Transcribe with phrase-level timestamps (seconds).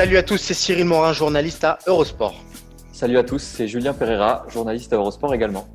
[0.00, 2.34] Salut à tous, c'est Cyril Morin, journaliste à Eurosport.
[2.90, 5.68] Salut à tous, c'est Julien Pereira, journaliste à Eurosport également.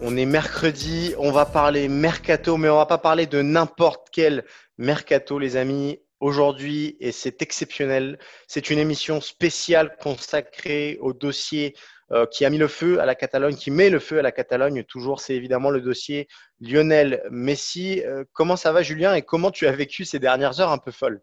[0.00, 4.46] On est mercredi, on va parler mercato, mais on va pas parler de n'importe quel
[4.78, 6.00] mercato, les amis.
[6.18, 11.74] Aujourd'hui, et c'est exceptionnel, c'est une émission spéciale consacrée au dossier
[12.10, 14.32] euh, qui a mis le feu à la Catalogne, qui met le feu à la
[14.32, 14.82] Catalogne.
[14.84, 16.26] Toujours, c'est évidemment le dossier
[16.62, 18.00] Lionel Messi.
[18.06, 20.90] Euh, comment ça va, Julien, et comment tu as vécu ces dernières heures un peu
[20.90, 21.20] folles?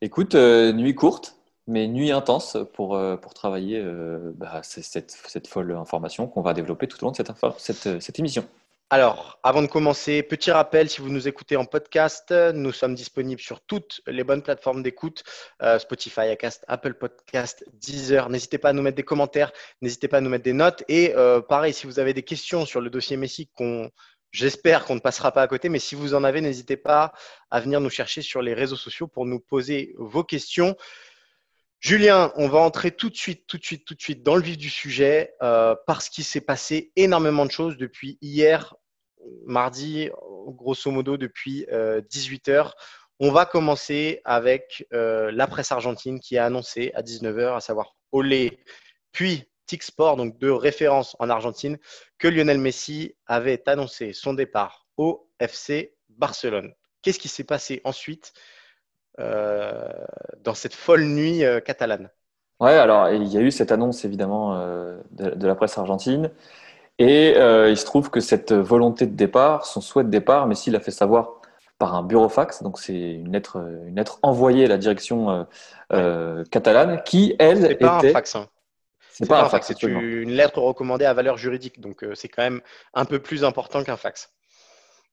[0.00, 5.46] Écoute, euh, nuit courte, mais nuit intense pour, euh, pour travailler euh, bah, cette, cette
[5.46, 8.46] folle information qu'on va développer tout au long de cette, info- cette, émission.
[8.90, 13.40] Alors, avant de commencer, petit rappel, si vous nous écoutez en podcast, nous sommes disponibles
[13.40, 15.24] sur toutes les bonnes plateformes d'écoute,
[15.62, 18.28] euh, Spotify, Acast, Apple Podcast, Deezer.
[18.28, 20.84] N'hésitez pas à nous mettre des commentaires, n'hésitez pas à nous mettre des notes.
[20.88, 23.90] Et euh, pareil, si vous avez des questions sur le dossier Messi, qu'on,
[24.32, 27.14] j'espère qu'on ne passera pas à côté, mais si vous en avez, n'hésitez pas
[27.50, 30.76] à venir nous chercher sur les réseaux sociaux pour nous poser vos questions.
[31.84, 34.40] Julien, on va entrer tout de suite, tout de suite, tout de suite dans le
[34.40, 38.74] vif du sujet euh, parce qu'il s'est passé énormément de choses depuis hier,
[39.44, 40.08] mardi,
[40.46, 42.72] grosso modo depuis 18h.
[43.20, 47.96] On va commencer avec euh, la presse argentine qui a annoncé à 19h, à savoir
[48.12, 48.58] Olé,
[49.12, 51.76] puis TIC Sport, donc deux références en Argentine,
[52.16, 56.72] que Lionel Messi avait annoncé son départ au FC Barcelone.
[57.02, 58.53] Qu'est-ce qui s'est passé ensuite euh,
[59.18, 62.10] dans cette folle nuit euh, catalane
[62.60, 66.30] Ouais, alors il y a eu cette annonce évidemment euh, de, de la presse argentine.
[66.98, 70.70] Et euh, il se trouve que cette volonté de départ, son souhait de départ, Messi
[70.70, 71.40] l'a fait savoir
[71.78, 75.44] par un burofax, donc c'est une lettre, une lettre envoyée à la direction euh,
[75.92, 78.08] euh, catalane, qui elle C'est pas était.
[78.08, 78.36] un fax.
[78.36, 78.48] hein.
[79.10, 81.80] C'est pas un fax, c'est une lettre recommandée à valeur juridique.
[81.80, 82.60] Donc, euh, c'est quand même
[82.94, 84.32] un peu plus important qu'un fax.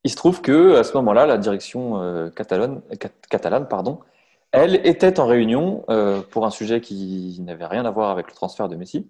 [0.03, 3.67] Il se trouve que à ce moment-là, la direction euh, catalane, cat- catalane,
[4.51, 8.33] elle était en réunion euh, pour un sujet qui n'avait rien à voir avec le
[8.33, 9.09] transfert de Messi.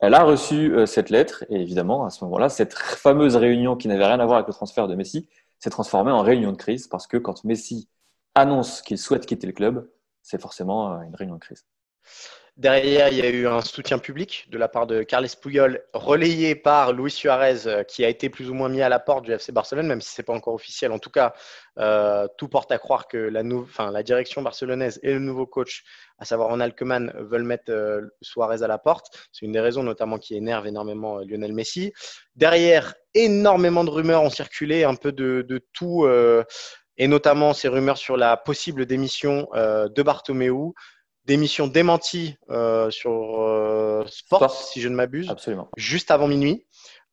[0.00, 3.86] Elle a reçu euh, cette lettre et évidemment, à ce moment-là, cette fameuse réunion qui
[3.88, 5.28] n'avait rien à voir avec le transfert de Messi
[5.60, 7.88] s'est transformée en réunion de crise parce que quand Messi
[8.34, 9.88] annonce qu'il souhaite quitter le club,
[10.22, 11.64] c'est forcément euh, une réunion de crise.
[12.58, 16.54] Derrière, il y a eu un soutien public de la part de Carles Puyol, relayé
[16.54, 19.32] par Luis Suarez, euh, qui a été plus ou moins mis à la porte du
[19.32, 20.92] FC Barcelone, même si ce n'est pas encore officiel.
[20.92, 21.32] En tout cas,
[21.78, 25.82] euh, tout porte à croire que la, direction barcelonaise et le nouveau coach,
[26.18, 29.30] à savoir Ronald Koeman, veulent mettre euh, Suarez à la porte.
[29.32, 31.94] C'est une des raisons notamment qui énerve énormément Lionel Messi.
[32.36, 36.06] Derrière, énormément de rumeurs ont circulé, un peu de, tout,
[36.98, 40.72] et notamment ces rumeurs sur la possible démission de Bartomeu,
[41.24, 44.50] démission démentie euh, sur euh, Sport, Sport.
[44.50, 45.68] si je ne m'abuse, Absolument.
[45.76, 46.66] juste avant minuit.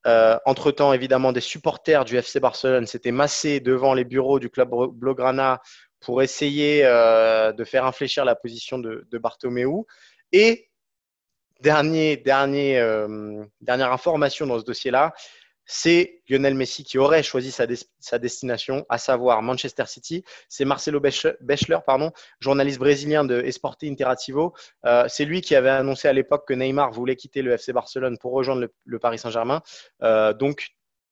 [0.08, 4.70] Euh, entre-temps, évidemment, des supporters du FC Barcelone s'étaient massés devant les bureaux du club
[4.94, 5.62] Blaugrana
[6.00, 9.68] pour essayer de faire infléchir la position de, de Bartomeu.
[10.32, 10.70] Et
[11.60, 12.82] dernier, dernier,
[13.60, 15.14] dernière information dans ce dossier-là,
[15.72, 20.24] c'est Lionel Messi qui aurait choisi sa, des- sa destination, à savoir Manchester City.
[20.48, 24.56] C'est Marcelo Bech- Bechler, pardon, journaliste brésilien de Esporte Interativo.
[24.88, 28.18] Euh, c'est lui qui avait annoncé à l'époque que Neymar voulait quitter le FC Barcelone
[28.18, 29.62] pour rejoindre le, Paris Saint-Germain.
[30.02, 30.70] Euh, donc,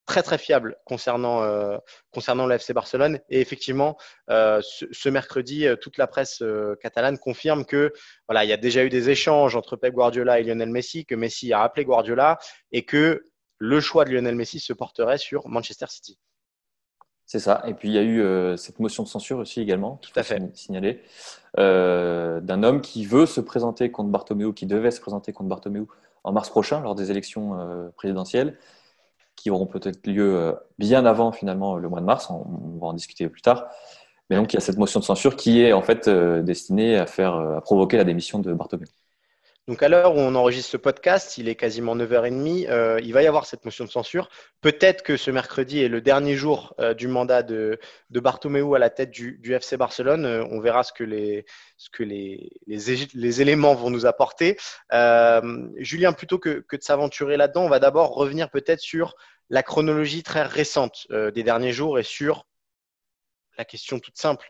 [0.07, 1.77] très très fiable concernant, euh,
[2.11, 3.19] concernant le FC Barcelone.
[3.29, 3.95] Et effectivement,
[4.31, 6.41] euh, ce, mercredi, toute la presse
[6.81, 7.93] catalane confirme que
[8.27, 11.13] voilà, il y a déjà eu des échanges entre Pep Guardiola et Lionel Messi, que
[11.13, 12.39] Messi a appelé Guardiola
[12.71, 13.23] et que
[13.57, 16.17] le choix de Lionel Messi se porterait sur Manchester City.
[17.25, 17.61] C'est ça.
[17.67, 20.23] Et puis il y a eu euh, cette motion de censure aussi également, Tout à
[20.23, 20.37] fait.
[20.39, 21.01] sign- signaler,
[21.59, 25.87] euh, d'un homme qui veut se présenter contre Bartomeu, qui devait se présenter contre Bartomeu
[26.23, 28.57] en mars prochain lors des élections euh, présidentielles,
[29.35, 32.29] qui auront peut-être lieu bien avant finalement le mois de mars.
[32.29, 32.45] On,
[32.75, 33.67] on va en discuter plus tard.
[34.29, 37.05] Mais donc il y a cette motion de censure qui est en fait destinée à
[37.05, 38.85] faire, à provoquer la démission de Bartomeu.
[39.67, 43.21] Donc à l'heure où on enregistre ce podcast, il est quasiment 9h30, euh, il va
[43.21, 44.29] y avoir cette motion de censure.
[44.61, 47.77] Peut-être que ce mercredi est le dernier jour euh, du mandat de,
[48.09, 50.25] de Bartomeu à la tête du, FC Barcelone.
[50.25, 54.57] Euh, on verra ce que les, ce que les, les, éléments vont nous apporter.
[55.75, 59.15] Julien, plutôt que, que de s'aventurer là-dedans, on va d'abord revenir peut-être sur
[59.49, 62.45] la chronologie très récente des derniers jours et sur
[63.57, 64.49] la question toute simple.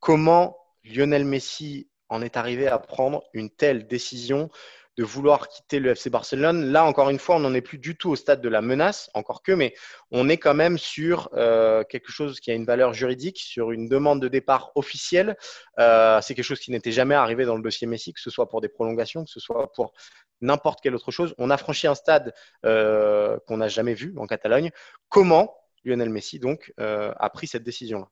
[0.00, 4.50] Comment Lionel Messi en est arrivé à prendre une telle décision
[4.96, 6.72] de vouloir quitter le FC Barcelone.
[6.72, 9.10] Là, encore une fois, on n'en est plus du tout au stade de la menace,
[9.12, 9.74] encore que, mais
[10.10, 13.88] on est quand même sur euh, quelque chose qui a une valeur juridique, sur une
[13.88, 15.36] demande de départ officielle.
[15.78, 18.48] Euh, c'est quelque chose qui n'était jamais arrivé dans le dossier Messi, que ce soit
[18.48, 19.92] pour des prolongations, que ce soit pour
[20.40, 21.34] n'importe quelle autre chose.
[21.36, 24.70] On a franchi un stade euh, qu'on n'a jamais vu en Catalogne.
[25.10, 25.54] Comment
[25.84, 28.08] Lionel Messi, donc, a pris cette décision-là?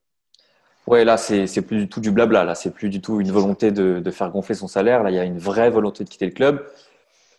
[0.87, 2.43] Ouais, là, c'est plus du tout du blabla.
[2.43, 5.01] Là, c'est plus du tout une volonté de, de, faire gonfler son salaire.
[5.01, 6.63] Là, il y a une vraie volonté de quitter le club.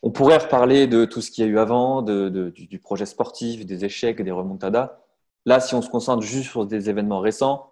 [0.02, 3.64] On pourrait reparler de tout ce qu'il y a eu avant, de, du, projet sportif,
[3.64, 4.98] des échecs, des remontadas.
[5.46, 7.70] Là, si on se concentre juste sur des événements récents,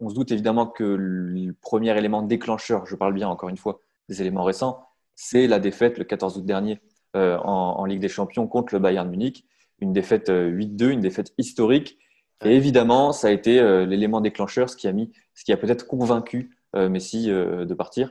[0.00, 3.80] on se doute évidemment que le premier élément déclencheur, je parle bien encore une fois
[4.08, 6.80] des éléments récents, c'est la défaite le 14 août dernier
[7.16, 9.46] euh, en, en, Ligue des Champions contre le Bayern Munich.
[9.80, 11.98] Une défaite 8-2, euh, une défaite historique
[12.44, 15.56] et évidemment, ça a été euh, l'élément déclencheur, ce qui a, mis, ce qui a
[15.56, 18.10] peut-être convaincu euh, Messi euh, de partir.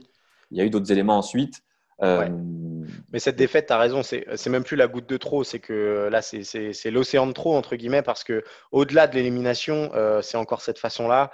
[0.52, 1.62] Il y a eu d'autres éléments ensuite.
[2.02, 6.10] Mais cette défaite, tu as raison, c'est même plus la goutte de trop, c'est que
[6.12, 9.92] là, c'est l'océan de trop, entre guillemets, parce que au-delà de l'élimination,
[10.22, 11.32] c'est encore cette façon-là,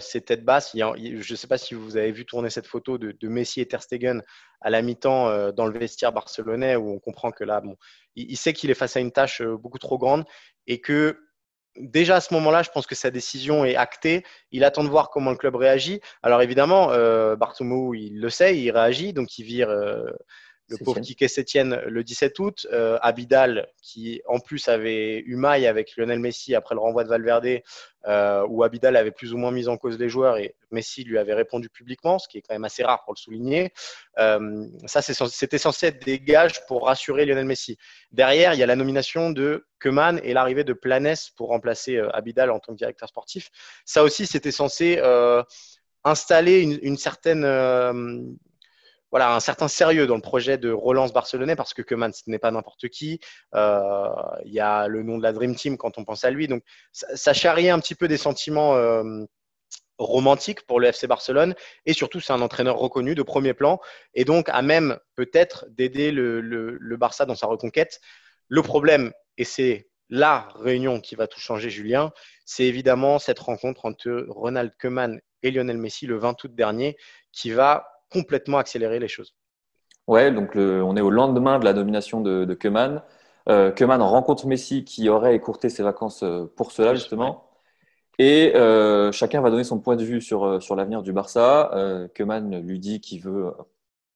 [0.00, 0.74] c'est tête basse.
[0.74, 3.82] je ne sais pas si vous avez vu tourner cette photo de, Messi et Ter
[3.82, 4.22] Stegen
[4.62, 7.76] à la mi-temps dans le vestiaire barcelonais, où on comprend que là, bon,
[8.14, 10.24] il sait qu'il est face à une tâche beaucoup trop grande
[10.66, 11.25] et que
[11.78, 14.24] déjà à ce moment-là, je pense que sa décision est actée.
[14.50, 16.00] Il attend de voir comment le club réagit.
[16.22, 17.36] Alors évidemment, euh,
[17.94, 20.04] il le sait, il réagit, donc il vire euh,
[20.68, 22.66] le pauvre Kike Sétienne le 17 août.
[22.72, 27.08] Euh, Abidal, qui en plus avait eu maille avec Lionel Messi après le renvoi de
[27.08, 27.60] Valverde,
[28.06, 31.18] euh, où Abidal avait plus ou moins mis en cause les joueurs et Messi lui
[31.18, 33.72] avait répondu publiquement, ce qui est quand même assez rare pour le souligner.
[34.18, 37.78] Euh, ça, c'était censé être des gages pour rassurer Lionel Messi.
[38.10, 42.50] Derrière, il y a la nomination de Keman et l'arrivée de Planes pour remplacer Abidal
[42.50, 43.50] en tant que directeur sportif.
[43.84, 45.00] Ça aussi, c'était censé
[46.04, 47.44] installer une, une certaine
[49.16, 52.38] voilà, un certain sérieux dans le projet de relance barcelonais parce que Keman, ce n'est
[52.38, 53.18] pas n'importe qui.
[53.54, 54.10] Euh,
[54.44, 56.48] il y a le nom de la Dream Team quand on pense à lui.
[56.48, 59.24] Donc, ça, charrie un petit peu des sentiments euh,
[59.96, 61.54] romantiques pour le FC Barcelone.
[61.86, 63.80] Et surtout, c'est un entraîneur reconnu de premier plan
[64.12, 68.02] et donc à même peut-être d'aider le, le, Barça dans sa reconquête.
[68.48, 72.12] Le problème, et c'est la réunion qui va tout changer, Julien,
[72.44, 76.98] c'est évidemment cette rencontre entre Ronald Koeman et Lionel Messi le 20 août dernier
[77.32, 79.34] qui va complètement accélérer les choses.
[80.06, 83.02] Ouais, donc on est au lendemain de la nomination de, de Keman.
[83.48, 87.48] Euh, rencontre Messi qui aurait écourté ses vacances euh, pour cela justement.
[88.18, 91.70] Et euh, chacun va donner son point de vue sur, sur l'avenir du Barça.
[91.74, 93.52] Euh, Keman lui dit qu'il veut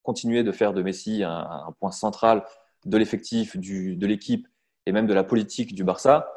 [0.02, 1.30] continuer de faire de Messi un,
[1.68, 2.44] un point central
[2.86, 4.48] de l'effectif, de l'équipe
[4.86, 6.32] et même de la politique du Barça.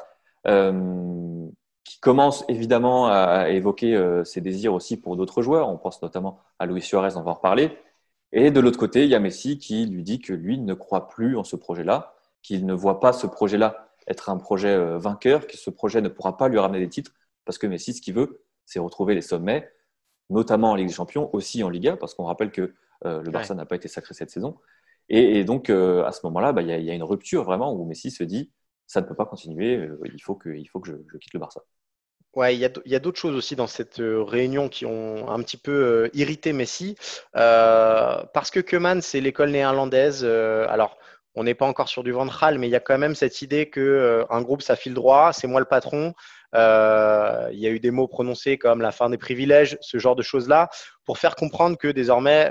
[0.46, 1.48] Euh,
[1.84, 5.68] qui commence évidemment à évoquer euh, ses désirs aussi pour d'autres joueurs.
[5.68, 7.76] On pense notamment à Luis Suarez, on va en reparler.
[8.32, 11.08] Et de l'autre côté, il y a Messi qui lui dit que lui ne croit
[11.08, 15.46] plus en ce projet-là, qu'il ne voit pas ce projet-là être un projet euh, vainqueur,
[15.46, 17.12] que ce projet ne pourra pas lui ramener des titres,
[17.44, 19.70] parce que Messi, ce qu'il veut, c'est retrouver les sommets,
[20.30, 23.54] notamment en Ligue des Champions, aussi en Liga, parce qu'on rappelle que euh, le Barça
[23.54, 24.56] n'a pas été sacré cette saison.
[25.10, 28.24] Et, donc, à ce moment-là, bah, il y, a une rupture vraiment où Messi se
[28.24, 28.50] dit
[28.86, 31.60] ça ne peut pas continuer, euh, il faut que, je, quitte le Barça.
[32.34, 35.56] Ouais, il y a, d'autres choses aussi dans cette euh, réunion qui ont un petit
[35.56, 36.96] peu euh, irrité Messi.
[37.32, 40.24] parce que Keman, c'est l'école néerlandaise.
[40.24, 40.98] alors,
[41.36, 43.68] on n'est pas encore sur du ventral, mais il y a quand même cette idée
[43.70, 46.12] que un groupe, ça file droit, c'est moi le patron.
[46.52, 50.22] il y a eu des mots prononcés comme la fin des privilèges, ce genre de
[50.22, 50.70] choses-là,
[51.04, 52.50] pour faire comprendre que désormais,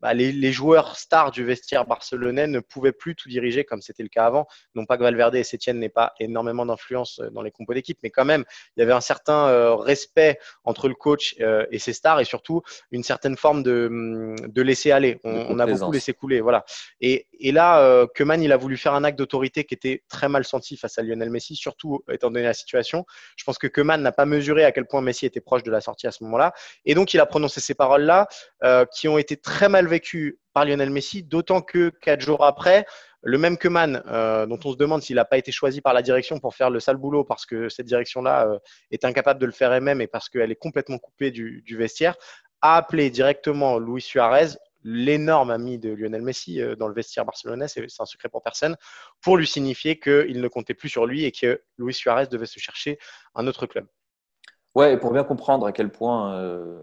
[0.00, 4.08] bah, les, joueurs stars du vestiaire barcelonais ne pouvaient plus tout diriger comme c'était le
[4.08, 4.46] cas avant.
[4.74, 7.98] Non pas que Valverde et Sétienne n'aient pas énormément d'influence euh, dans les compos d'équipe,
[8.02, 8.44] mais quand même,
[8.76, 12.24] il y avait un certain euh, respect entre le coach euh, et ses stars et
[12.24, 15.20] surtout une certaine forme de, de laisser aller.
[15.24, 16.40] On, a beaucoup laissé couler.
[16.40, 16.64] Voilà.
[17.00, 20.44] Et, et là, euh, il a voulu faire un acte d'autorité qui était très mal
[20.44, 23.04] senti face à Lionel Messi, surtout étant donné la situation.
[23.36, 25.80] Je pense que Keman n'a pas mesuré à quel point Messi était proche de la
[25.80, 26.52] sortie à ce moment-là.
[26.84, 28.28] Et donc, il a prononcé ces paroles-là
[28.94, 32.86] qui ont été très mal vécu par Lionel Messi, d'autant que quatre jours après,
[33.22, 36.02] le même que euh, dont on se demande s'il n'a pas été choisi par la
[36.02, 38.58] direction pour faire le sale boulot parce que cette direction-là euh,
[38.90, 42.16] est incapable de le faire elle-même et parce qu'elle est complètement coupée du, vestiaire,
[42.60, 44.48] a appelé directement Luis Suarez,
[44.84, 48.76] l'énorme ami de Lionel Messi dans le vestiaire barcelonais, c'est un secret pour personne,
[49.20, 52.58] pour lui signifier qu'il ne comptait plus sur lui et que Luis Suarez devait se
[52.58, 52.98] chercher
[53.36, 53.86] un autre club.
[54.74, 56.80] Ouais, et pour bien comprendre à quel point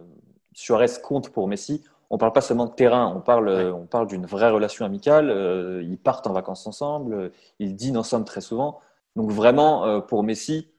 [0.53, 4.07] Suarez compte pour Messi, on ne parle pas seulement de terrain, on parle, on parle
[4.07, 5.29] d'une vraie relation amicale.
[5.29, 8.79] Euh, ils partent en vacances ensemble, ils dînent ensemble très souvent.
[9.15, 10.71] Donc vraiment, euh, pour Messi,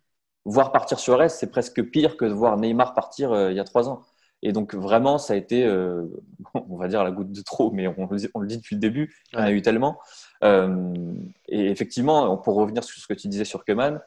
[0.45, 3.65] voir partir Suarez, c'est presque pire que de voir Neymar partir euh, il y a
[3.65, 4.03] trois ans.
[4.43, 5.69] Et donc vraiment, ça a été,
[6.55, 9.39] on va dire la goutte de trop, mais on, le dit depuis le début, il
[9.39, 9.99] y en a eu tellement.
[10.43, 14.01] et effectivement, pour revenir sur ce que tu disais sur Keman,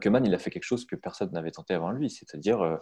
[0.00, 2.78] Keman, il a fait quelque chose que personne n'avait tenté avant lui, c'est-à-dire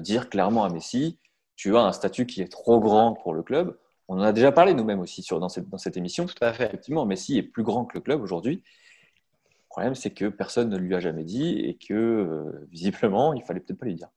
[0.00, 1.18] dire clairement à Messi,
[1.56, 3.76] tu as un statut qui est trop grand pour le club.
[4.08, 6.26] On en a déjà parlé nous-mêmes aussi sur, dans, cette, dans cette émission.
[6.26, 6.66] Tout à fait.
[6.66, 8.62] Effectivement, Messi est plus grand que le club aujourd'hui.
[9.48, 13.42] Le problème, c'est que personne ne lui a jamais dit et que euh, visiblement, il
[13.42, 14.08] fallait peut-être pas lui dire.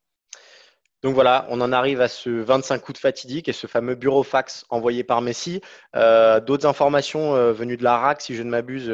[1.02, 4.22] Donc voilà, on en arrive à ce 25 coups de fatidique et ce fameux bureau
[4.22, 5.62] fax envoyé par Messi.
[5.96, 8.94] Euh, d'autres informations euh, venues de la RAC, si je ne m'abuse,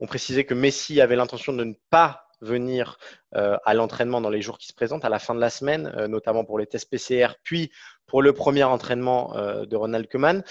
[0.00, 2.98] ont précisé que Messi avait l'intention de ne pas venir
[3.34, 5.92] euh, à l'entraînement dans les jours qui se présentent, à la fin de la semaine,
[5.96, 7.70] euh, notamment pour les tests PCR, puis
[8.06, 10.42] pour le premier entraînement euh, de Ronald Koeman.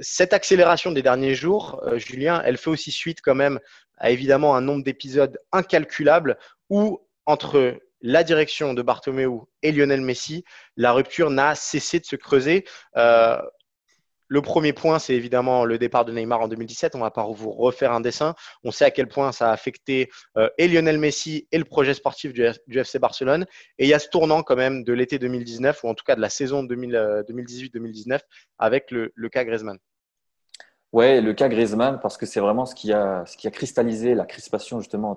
[0.00, 3.60] cette accélération des derniers jours, Julien, elle fait aussi suite quand même
[3.96, 6.36] à évidemment un nombre d'épisodes incalculables
[6.68, 9.30] où entre la direction de Bartomeu
[9.62, 10.44] et Lionel Messi,
[10.76, 12.66] la rupture n'a cessé de se creuser.
[14.28, 16.94] Le premier point, c'est évidemment le départ de Neymar en 2017.
[16.96, 18.34] On va pas vous refaire un dessin.
[18.64, 21.94] On sait à quel point ça a affecté euh, et Lionel Messi et le projet
[21.94, 23.46] sportif du, FC Barcelone.
[23.78, 26.16] Et il y a ce tournant quand même de l'été 2019, ou en tout cas
[26.16, 28.18] de la saison 2018-2019, euh,
[28.58, 29.78] avec le, cas Griezmann.
[30.92, 35.14] Ouais, le cas Griezmann, parce que c'est vraiment ce qui, a, cristallisé la crispation justement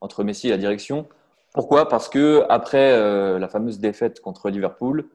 [0.00, 1.08] entre, Messi et la direction.
[1.54, 1.88] Pourquoi?
[1.88, 5.08] Parce que après euh, la fameuse défaite contre Liverpool,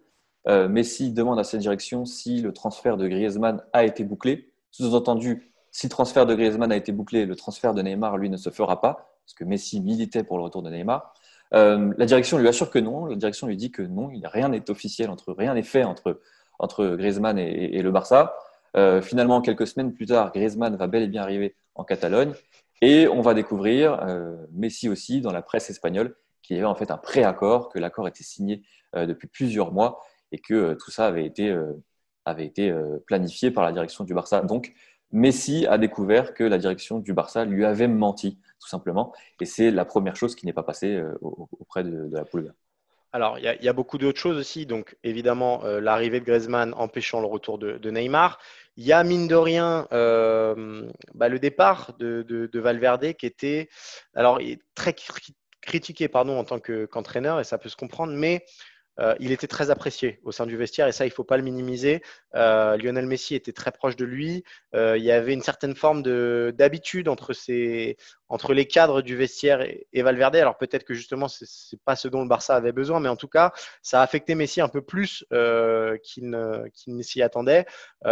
[0.48, 4.52] Messi demande à cette direction si le transfert de Griezmann a été bouclé.
[4.72, 8.38] Sous-entendu, si le transfert de Griezmann a été bouclé, le transfert de Neymar, lui, ne
[8.38, 11.14] se fera pas, parce que Messi militait pour le retour de Neymar.
[11.54, 13.06] Euh, la direction lui assure que non.
[13.06, 16.22] La direction lui dit que non, rien n'est officiel, entre, rien n'est fait entre,
[16.58, 18.36] entre Griezmann et, le Barça.
[18.78, 22.34] Euh, finalement, quelques semaines plus tard, Griezmann va bel et bien arriver en Catalogne.
[22.82, 24.00] Et on va découvrir,
[24.54, 28.08] Messi aussi, dans la presse espagnole, qu'il y avait en fait un préaccord, que l'accord
[28.08, 28.64] était signé
[28.96, 31.74] depuis plusieurs mois et que euh, tout ça avait été, euh,
[32.26, 34.42] avait été euh, planifié par la direction du Barça.
[34.42, 34.74] Donc,
[35.12, 39.14] Messi a découvert que la direction du Barça lui avait menti, tout simplement.
[39.40, 42.52] Et c'est la première chose qui n'est pas passée auprès de, la Pulga.
[43.12, 44.68] Alors, il y, a beaucoup d'autres choses aussi.
[44.68, 48.38] Donc, évidemment, l'arrivée de Griezmann empêchant le retour de, Neymar.
[48.78, 53.68] Il y a, mine de rien, bah, le départ de, Valverde qui était
[54.14, 54.40] alors,
[54.76, 54.94] très
[55.62, 58.46] critiqué pardon, en tant qu'entraîneur, et ça peut se comprendre, mais
[59.00, 61.38] euh, il était très apprécié au sein du vestiaire et ça, il ne faut pas
[61.38, 62.02] le minimiser.
[62.36, 64.44] Euh, Lionel Messi était très proche de lui.
[64.76, 66.04] Euh, il y avait une certaine forme
[66.52, 67.34] d'habitude entre,
[68.28, 70.36] entre les cadres du vestiaire et, Valverde.
[70.36, 73.16] Alors peut-être que justement, ce n'est pas ce dont le Barça avait besoin, mais en
[73.16, 75.26] tout cas, ça a affecté Messi un peu plus
[76.04, 77.66] qu'il ne, s'y attendait.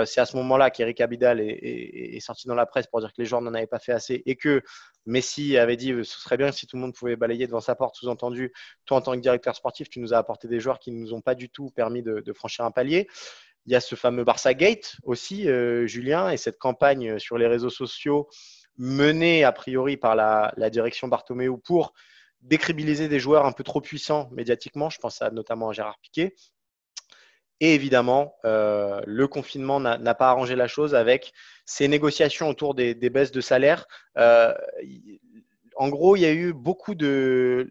[0.06, 3.22] C'est à ce moment-là qu'Eric Abidal est, est, sorti dans la presse pour dire que
[3.22, 4.62] les joueurs n'en avaient pas fait assez et que
[5.08, 7.96] Messi avait dit ce serait bien si tout le monde pouvait balayer devant sa porte,
[7.96, 8.54] sous-entendu,
[8.86, 11.14] toi en tant que directeur sportif, tu nous as apporté des joueurs qui ne nous
[11.14, 13.08] ont pas du tout permis de, franchir un palier.
[13.66, 17.48] Il y a ce fameux Barça Gate aussi, euh, Julien, et cette campagne sur les
[17.48, 18.30] réseaux sociaux
[18.78, 21.94] menée a priori par la, direction Bartomeu pour
[22.42, 24.90] décribiliser des joueurs un peu trop puissants médiatiquement.
[24.90, 26.36] Je pense à, notamment à Gérard Piquet.
[27.60, 31.34] Et évidemment, euh, le confinement n'a pas arrangé la chose avec
[31.66, 33.88] ces négociations autour des, baisses de salaire.
[34.18, 34.54] Euh,
[35.76, 37.70] en gros, il y a eu beaucoup de.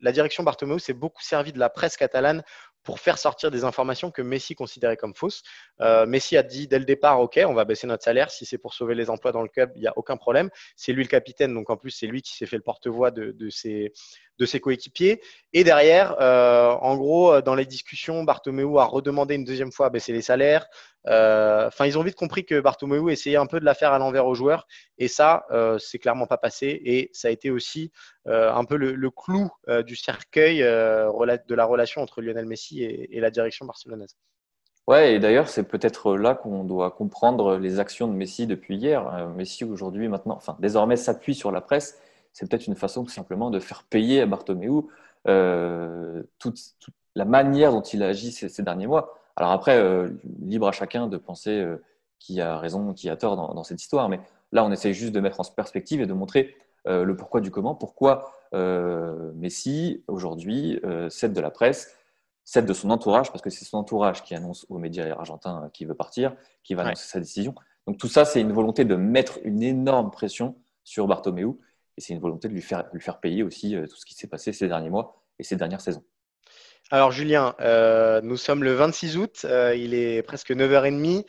[0.00, 2.42] La direction Bartomeu s'est beaucoup servi de la presse catalane
[2.86, 5.42] pour faire sortir des informations que Messi considérait comme fausses.
[5.80, 8.30] Euh, Messi a dit dès le départ, OK, on va baisser notre salaire.
[8.30, 10.50] Si c'est pour sauver les emplois dans le club, il n'y a aucun problème.
[10.76, 13.50] C'est lui le capitaine, donc en plus, c'est lui qui s'est fait le porte-voix de,
[13.50, 13.92] ses,
[14.38, 15.20] de ses coéquipiers.
[15.52, 19.86] Et derrière, euh, en gros, euh, dans les discussions, Bartomeu a redemandé une deuxième fois
[19.86, 20.66] à baisser les salaires.
[21.08, 23.98] Euh, enfin, ils ont vite compris que Bartomeu essayait un peu de la faire à
[23.98, 24.66] l'envers aux joueurs.
[24.98, 25.46] Et ça,
[25.78, 26.80] c'est clairement pas passé.
[26.84, 27.92] Et ça a été aussi
[28.26, 29.48] un peu le, clou
[29.84, 34.16] du cercueil de la relation entre Lionel Messi et, la direction barcelonaise.
[34.88, 39.28] Ouais, et d'ailleurs, c'est peut-être là qu'on doit comprendre les actions de Messi depuis hier.
[39.36, 42.00] Messi, aujourd'hui, maintenant, enfin, désormais s'appuie sur la presse
[42.36, 44.82] c'est peut-être une façon tout simplement de faire payer à Bartomeu
[45.26, 46.60] euh, toute,
[47.14, 49.18] la manière dont il a agi ces, derniers mois.
[49.36, 51.82] Alors après, euh, libre à chacun de penser euh,
[52.18, 54.20] qui a raison, qui a tort dans, cette histoire, mais
[54.52, 57.74] là, on essaye juste de mettre en perspective et de montrer le pourquoi du comment,
[57.74, 61.96] pourquoi Messi, aujourd'hui, cède de la presse,
[62.44, 65.88] celle de son entourage, parce que c'est son entourage qui annonce aux médias argentins qu'il
[65.88, 67.54] veut partir, qui va annoncer sa décision.
[67.86, 71.58] Donc tout ça, c'est une volonté de mettre une énorme pression sur Bartomeu
[71.96, 74.14] et c'est une volonté de lui faire, lui faire payer aussi euh, tout ce qui
[74.14, 76.04] s'est passé ces derniers mois et ces dernières saisons.
[76.90, 81.24] Alors Julien, euh, nous sommes le 26 août, euh, il est presque 9h30.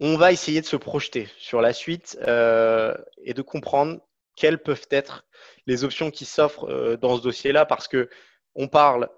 [0.00, 4.00] On va essayer de se projeter sur la suite et de comprendre
[4.36, 5.26] quelles peuvent être
[5.66, 8.08] les options qui s'offrent dans ce dossier-là parce que
[8.54, 9.08] on parle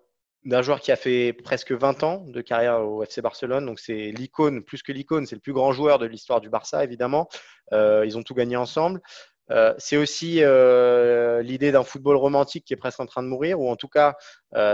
[0.47, 3.67] d'un joueur qui a fait presque 20 ans de carrière au FC Barcelone.
[3.67, 6.83] Donc, c'est l'icône, plus que l'icône, c'est le plus grand joueur de l'histoire du Barça,
[6.83, 7.29] évidemment.
[7.73, 9.03] Ils ont tout gagné ensemble.
[9.51, 13.61] Euh, c'est aussi euh, l'idée d'un football romantique qui est presque en train de mourir,
[13.61, 14.17] ou en tout cas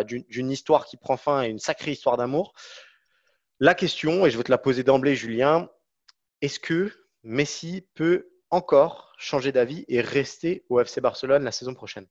[0.05, 2.53] d'une histoire qui prend fin et une sacrée histoire d'amour.
[3.59, 5.69] La question, et je vais te la poser d'emblée, Julien,
[6.43, 6.93] est-ce que
[7.23, 12.07] Messi peut encore changer d'avis et rester au FC Barcelone la saison prochaine?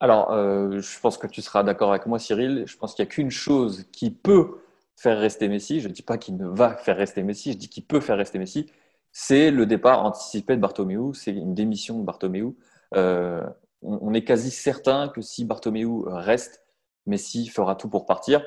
[0.00, 2.64] Alors, euh, je pense que tu seras d'accord avec moi, Cyril.
[2.66, 4.58] Je pense qu'il n'y a qu'une chose qui peut
[4.94, 5.80] faire rester Messi.
[5.80, 8.18] Je ne dis pas qu'il ne va faire rester Messi, je dis qu'il peut faire
[8.18, 8.70] rester Messi.
[9.18, 11.14] C'est le départ anticipé de Bartomeu.
[11.14, 12.54] C'est une démission de Bartomeu.
[12.94, 13.42] Euh,
[13.80, 16.62] on, est quasi certain que si Bartomeu reste,
[17.06, 18.44] Messi fera tout pour partir.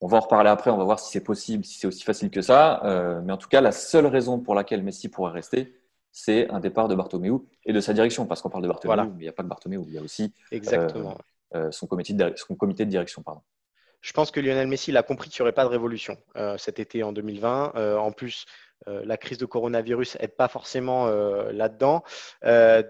[0.00, 2.30] On va en reparler après, on va voir si c'est possible, si c'est aussi facile
[2.30, 2.84] que ça.
[2.84, 6.58] Euh, mais en tout cas, la seule raison pour laquelle Messi pourrait rester, c'est un
[6.58, 9.28] départ de Bartomeu et de sa direction, parce qu'on parle de Bartomeu, mais il n'y
[9.28, 11.16] a pas que Bartomeu, il y a aussi Exactement.
[11.54, 13.22] Euh, son, comité de, son comité de direction.
[13.22, 13.42] Pardon.
[14.00, 16.16] Je pense que Lionel Messi a compris qu'il n'y aurait pas de révolution
[16.56, 17.98] cet été en 2020.
[17.98, 18.46] en plus,
[18.86, 21.06] la crise de coronavirus n'aide pas forcément
[21.50, 22.02] là-dedans.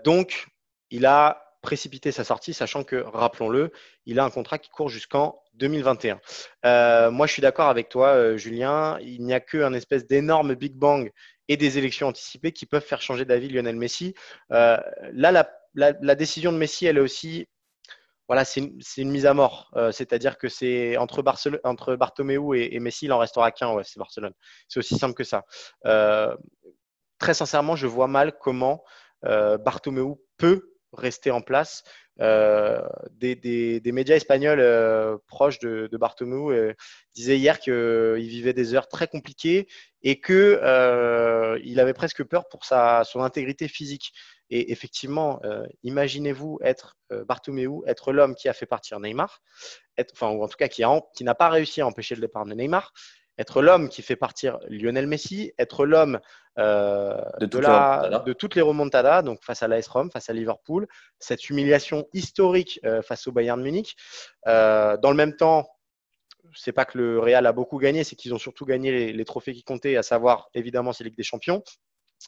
[0.05, 0.47] donc,
[0.91, 3.71] il a précipité sa sortie, sachant que, rappelons-le,
[4.07, 6.21] il a un contrat qui court jusqu'en 2021.
[7.11, 8.99] moi, je suis d'accord avec toi, Julien.
[9.01, 11.11] Il n'y a qu'un espèce d'énorme Big Bang
[11.51, 14.15] et des élections anticipées qui peuvent faire changer d'avis Lionel Messi.
[14.53, 14.79] Euh,
[15.13, 17.49] là, la, décision de Messi, elle est aussi,
[18.31, 19.73] voilà, c'est une, mise à mort.
[19.75, 21.21] Euh, c'est-à-dire que c'est entre,
[21.97, 24.35] Bartomeu et, Messi, il en restera qu'un ouais, c'est Barcelone.
[24.69, 25.45] C'est aussi simple que ça.
[25.85, 26.37] Euh,
[27.19, 28.85] très sincèrement, je vois mal comment
[29.23, 31.83] Bartomeu peut rester en place
[32.21, 35.99] euh, des, médias espagnols euh, proches de, de
[36.53, 36.75] euh,
[37.15, 39.69] disaient hier qu'il vivait des heures très compliquées
[40.03, 40.61] et qu'il
[41.65, 44.13] il avait presque peur pour son intégrité physique.
[44.51, 45.41] Et effectivement,
[45.85, 49.41] imaginez-vous être Bartomeu, être l'homme qui a fait partir Neymar,
[49.97, 50.83] être, enfin, ou en tout cas qui
[51.25, 52.93] n'a pas réussi à empêcher le départ de Neymar,
[53.41, 56.21] être l'homme qui fait partir Lionel Messi, être l'homme
[56.59, 60.87] euh, de, toutes les remontadas, donc face à l'AS Rome, face à Liverpool,
[61.19, 63.97] cette humiliation historique euh, face au Bayern Munich.
[64.47, 65.71] Euh, dans le même temps,
[66.55, 69.55] c'est pas que le Real a beaucoup gagné, c'est qu'ils ont surtout gagné les, trophées
[69.55, 71.63] qui comptaient, à savoir évidemment c'est Ligue des Champions.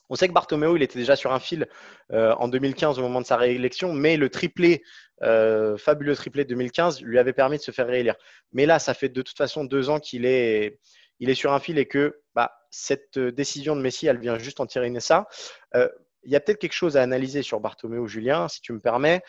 [0.09, 1.69] On sait que Bartomeu, il était déjà sur un fil
[2.11, 4.83] en 2015 au moment de sa réélection, mais le triplé,
[5.21, 8.17] fabuleux triplé de 2015, lui avait permis de se faire réélire.
[8.53, 10.79] Mais là, ça fait de toute façon deux ans qu'il est,
[11.23, 14.39] il est sur un fil et que bah, cette euh, décision de Messi, elle vient
[14.39, 15.29] juste en tirer ça.
[15.77, 15.89] Euh,
[16.25, 19.23] il y a peut-être quelque chose à analyser sur Bartomeu Julien, si tu me permets.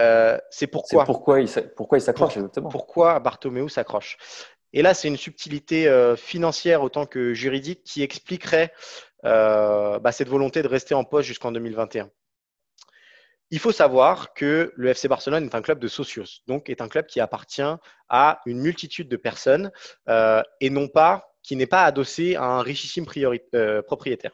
[0.00, 2.70] Euh, c'est pourquoi, pourquoi il s'accroche exactement.
[2.70, 4.16] Pourquoi Bartomeu s'accroche.
[4.72, 8.74] Et là, c'est une subtilité financière autant que juridique qui expliquerait
[9.22, 12.10] bah, cette volonté de rester en poste jusqu'en 2021.
[13.50, 16.88] Il faut savoir que le FC Barcelone est un club de socios, donc est un
[16.88, 17.62] club qui appartient
[18.08, 19.70] à une multitude de personnes
[20.08, 23.06] euh, et non pas qui n'est pas adossé à un richissime
[23.54, 24.32] euh, propriétaire.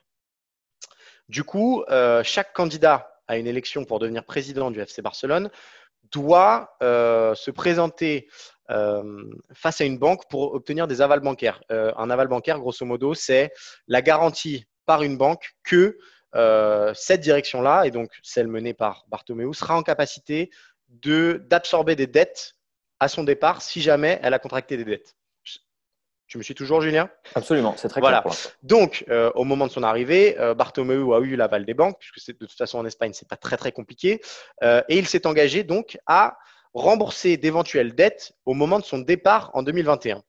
[1.29, 5.51] Du coup, euh, chaque candidat à une élection pour devenir président du FC Barcelone
[6.11, 8.29] doit se présenter
[8.68, 11.62] face à une banque pour obtenir des avals bancaires.
[11.71, 13.51] un aval bancaire, grosso modo, c'est
[13.88, 15.99] la garantie par une banque que
[16.35, 20.51] euh, cette direction-là, et donc celle menée par Bartomeu, sera en capacité
[20.88, 22.55] d'absorber des dettes
[23.01, 25.16] à son départ si jamais elle a contracté des dettes.
[26.27, 27.11] Tu me suis toujours, Julien?
[27.35, 28.25] Absolument, c'est très clair.
[28.62, 32.38] Donc, euh, au moment de son arrivée, euh, Bartomeu a eu l'aval des banques, puisque
[32.38, 34.23] de toute façon en Espagne, c'est pas très très compliqué,
[34.62, 36.38] et il s'est engagé donc à
[36.73, 40.23] rembourser d'éventuelles dettes au moment de son départ en 2021.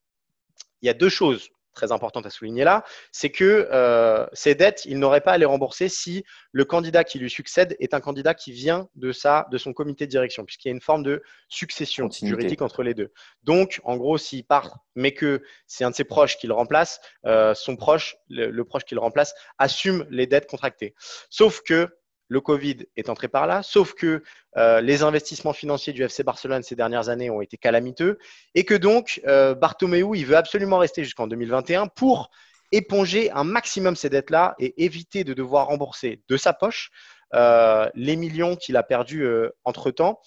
[0.82, 4.84] Il y a deux choses très importante à souligner là, c'est que euh, ces dettes,
[4.86, 8.34] il n'aurait pas à les rembourser si le candidat qui lui succède est un candidat
[8.34, 11.22] qui vient de, sa, de son comité de direction, puisqu'il y a une forme de
[11.50, 13.12] succession juridique entre les deux.
[13.44, 17.00] Donc, en gros, s'il part, mais que c'est un de ses proches qui le remplace,
[17.26, 20.94] euh, son proche, le, proche qui le remplace, assume les dettes contractées.
[21.30, 21.90] Sauf que
[22.28, 24.24] le Covid est entré par là, sauf que
[24.58, 28.18] euh, les investissements financiers du FC Barcelone ces dernières années ont été calamiteux
[28.56, 32.30] et que donc euh, Bartomeu, il veut absolument rester jusqu'en 2021 pour
[32.72, 36.90] éponger un maximum ces dettes-là et éviter de devoir rembourser de sa poche
[37.34, 39.28] euh, les millions qu'il a perdus
[39.64, 40.22] entre-temps.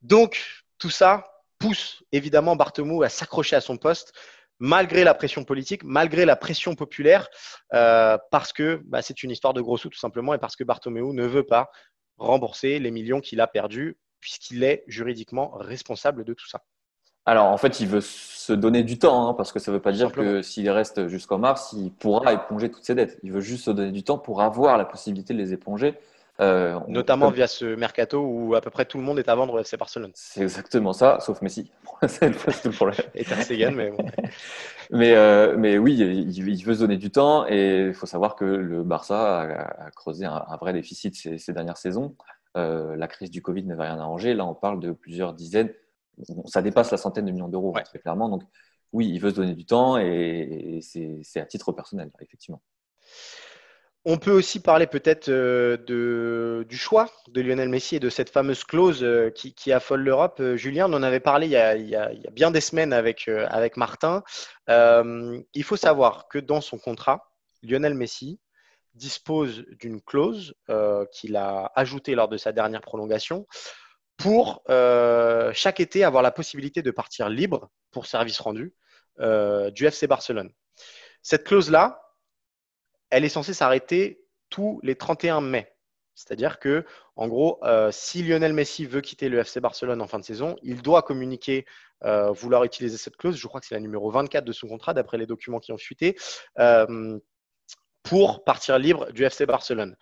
[0.00, 0.42] Donc,
[0.78, 1.24] tout ça
[1.58, 4.12] pousse évidemment Bartomeu à s'accrocher à son poste
[4.58, 7.28] malgré la pression politique, malgré la pression populaire,
[7.74, 10.64] euh, parce que bah, c'est une histoire de gros sous tout simplement et parce que
[10.64, 11.70] Bartomeu ne veut pas
[12.16, 16.62] rembourser les millions qu'il a perdus puisqu'il est juridiquement responsable de tout ça.
[17.24, 19.82] Alors en fait, il veut se donner du temps, hein, parce que ça ne veut
[19.82, 23.18] pas dire que s'il reste jusqu'en mars, il pourra éponger toutes ses dettes.
[23.22, 25.94] Il veut juste se donner du temps pour avoir la possibilité de les éponger.
[26.40, 29.54] Euh, Notamment via ce mercato où à peu près tout le monde est à vendre
[29.54, 30.12] au FC Barcelone.
[30.14, 31.70] C'est exactement ça, sauf Messi.
[32.08, 32.96] c'est tout le problème.
[33.14, 34.04] Et Ter mais bon.
[34.90, 38.46] mais, euh, mais oui, il, veut se donner du temps et il faut savoir que
[38.46, 42.16] le Barça a, creusé un, vrai déficit ces, dernières saisons.
[42.56, 44.32] Euh, la crise du Covid n'avait rien arrangé.
[44.32, 45.72] Là, on parle de plusieurs dizaines,
[46.46, 48.30] ça dépasse la centaine de millions d'euros, très clairement.
[48.30, 48.42] Donc,
[48.92, 52.62] oui, il veut se donner du temps et c'est à titre personnel, effectivement.
[54.04, 58.64] On peut aussi parler peut-être euh, du choix de Lionel Messi et de cette fameuse
[58.64, 60.40] clause euh, qui, affole l'Europe.
[60.40, 64.24] Euh, Julien, on en avait parlé il y a, bien des semaines avec, avec Martin.
[64.68, 67.30] il faut savoir que dans son contrat,
[67.62, 68.40] Lionel Messi
[68.94, 70.54] dispose d'une clause
[71.12, 73.46] qu'il a ajoutée lors de sa dernière prolongation
[74.16, 74.62] pour
[75.54, 78.74] chaque été avoir la possibilité de partir libre pour service rendu
[79.18, 80.50] du FC Barcelone.
[81.22, 82.01] Cette clause-là,
[83.12, 85.70] elle est censée s'arrêter tous les 31 mai.
[86.14, 90.18] C'est-à-dire que, en gros, euh, si Lionel Messi veut quitter le FC Barcelone en fin
[90.18, 91.66] de saison, il doit communiquer
[92.04, 93.36] euh, vouloir utiliser cette clause.
[93.36, 95.78] Je crois que c'est la numéro 24 de son contrat, d'après les documents qui ont
[95.78, 96.16] fuité,
[96.58, 97.18] euh,
[98.02, 99.94] pour partir libre du FC Barcelone.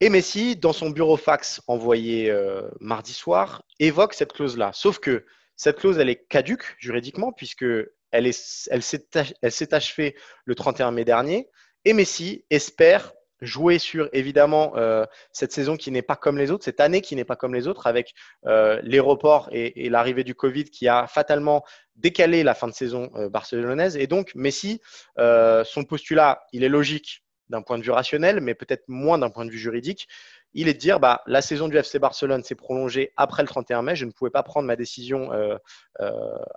[0.00, 2.34] Et Messi, dans son bureau fax envoyé
[2.80, 4.70] mardi soir, évoque cette clause-là.
[4.72, 7.66] Sauf que cette clause, elle est caduque juridiquement, puisque
[8.10, 8.30] elle,
[8.70, 11.50] elle s'est achevée le 31 mai dernier.
[11.84, 16.64] Et Messi espère jouer sur évidemment euh, cette saison qui n'est pas comme les autres,
[16.64, 18.14] cette année qui n'est pas comme les autres, avec
[18.46, 21.64] euh, les reports et, l'arrivée du Covid qui a fatalement
[21.96, 23.96] décalé la fin de saison euh, barcelonaise.
[23.96, 24.80] Et donc Messi,
[25.16, 29.44] son postulat, il est logique d'un point de vue rationnel, mais peut-être moins d'un point
[29.44, 30.06] de vue juridique.
[30.52, 33.82] Il est de dire, bah, la saison du FC Barcelone s'est prolongée après le 31
[33.82, 33.96] mai.
[33.96, 35.30] Je ne pouvais pas prendre ma décision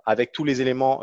[0.04, 1.02] avec tous les éléments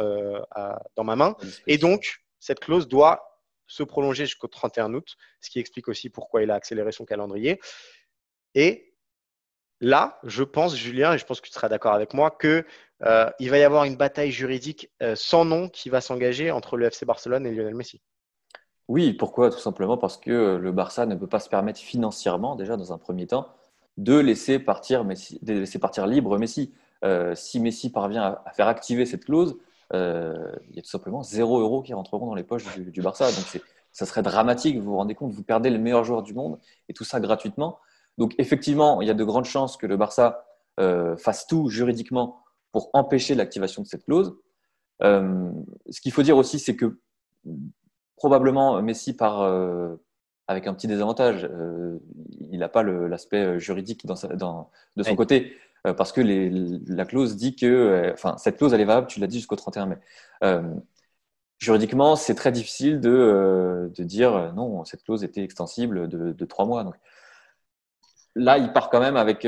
[0.95, 1.35] dans ma main.
[1.67, 3.30] Et donc, cette clause doit
[3.71, 7.59] se prolonger jusqu'au 31 août, ce qui explique aussi pourquoi il a accéléré son calendrier.
[8.53, 8.93] Et
[9.79, 12.65] là, je pense, Julien, et je pense que tu seras d'accord avec moi, qu'il
[13.03, 16.87] euh, va y avoir une bataille juridique euh, sans nom qui va s'engager entre le
[16.87, 18.01] FC Barcelone et Lionel Messi.
[18.89, 19.49] Oui, pourquoi?
[19.49, 22.97] Tout simplement parce que le Barça ne peut pas se permettre financièrement, déjà dans un
[22.97, 23.47] premier temps,
[23.95, 26.73] de laisser partir, Messi, de laisser partir libre Messi.
[27.05, 29.57] Euh, si Messi parvient à faire activer cette clause,
[29.93, 33.25] euh, il y a tout simplement 0 euros qui rentreront dans les poches du, Barça.
[33.25, 36.59] Donc ça serait dramatique, vous vous rendez compte, vous perdez le meilleur joueur du monde
[36.87, 37.79] et tout ça gratuitement.
[38.17, 40.45] Donc effectivement, il y a de grandes chances que le Barça
[40.79, 44.37] euh, fasse tout juridiquement pour empêcher l'activation de cette clause.
[45.03, 45.49] Euh,
[45.89, 46.99] ce qu'il faut dire aussi, c'est que
[48.15, 49.41] probablement Messi part
[50.47, 51.49] avec un petit désavantage.
[52.51, 55.53] il n'a pas l'aspect juridique dans, de son côté.
[55.87, 59.19] Euh, parce que la clause dit que, euh, enfin, cette clause, elle est valable, tu
[59.19, 59.97] l'as dit, jusqu'au 31 mai.
[60.43, 60.61] Euh,
[61.57, 66.83] juridiquement, c'est très difficile de, de, dire non, cette clause était extensible de, trois mois.
[66.83, 66.95] Donc,
[68.35, 69.45] là, il part quand même avec,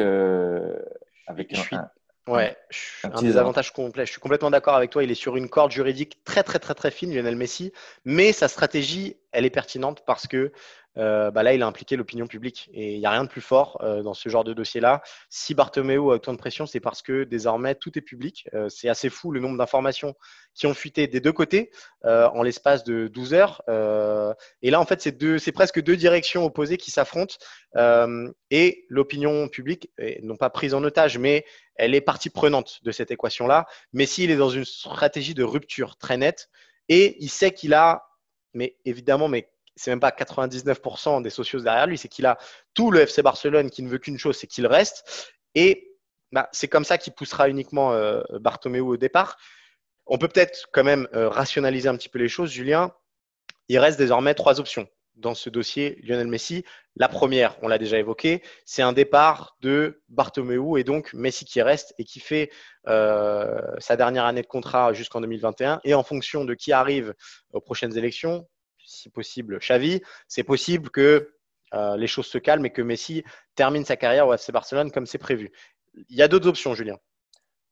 [1.27, 1.89] avec un,
[2.25, 2.55] Ouais,
[3.03, 4.05] un, un désavantage complet.
[4.05, 5.03] Je suis complètement d'accord avec toi.
[5.03, 7.73] Il est sur une corde juridique très, très, très, très fine, Lionel Messi.
[8.05, 10.53] Mais sa stratégie, elle est pertinente parce que
[10.97, 12.69] euh, bah là, il a impliqué l'opinion publique.
[12.73, 15.01] Et il n'y a rien de plus fort euh, dans ce genre de dossier-là.
[15.29, 18.47] Si Bartomeu a autant de pression, c'est parce que désormais, tout est public.
[18.53, 20.15] Euh, c'est assez fou le nombre d'informations
[20.53, 21.71] qui ont fuité des deux côtés
[22.03, 23.63] en l'espace de 12 heures.
[24.61, 27.37] et là, en fait, c'est presque deux directions opposées qui s'affrontent.
[28.51, 29.89] et l'opinion publique,
[30.21, 33.65] non pas prise en otage, mais elle est partie prenante de cette équation-là.
[33.93, 36.49] Mais s'il est dans une stratégie de rupture très nette
[36.87, 38.05] et il sait qu'il a,
[38.53, 42.37] mais évidemment, mais c'est même pas 99% des socios derrière lui, c'est qu'il a
[42.73, 45.31] tout le FC Barcelone qui ne veut qu'une chose, c'est qu'il reste.
[45.55, 45.97] Et
[46.31, 48.21] bah, c'est comme ça qu'il poussera uniquement euh,
[48.81, 49.37] au départ.
[50.05, 52.91] On peut peut-être quand même euh, rationaliser un petit peu les choses, Julien.
[53.69, 56.65] Il reste désormais trois options dans ce dossier Lionel Messi.
[56.95, 61.61] La première, on l'a déjà évoqué, c'est un départ de Bartomeu et donc Messi qui
[61.61, 62.51] reste et qui fait
[62.87, 65.81] euh, sa dernière année de contrat jusqu'en 2021.
[65.83, 67.13] Et en fonction de qui arrive
[67.51, 68.47] aux prochaines élections,
[68.93, 71.33] si possible Xavi, c'est possible que
[71.73, 73.23] euh, les choses se calment et que Messi
[73.55, 75.51] termine sa carrière au FC Barcelone comme c'est prévu.
[76.09, 76.97] Il y a d'autres options, Julien.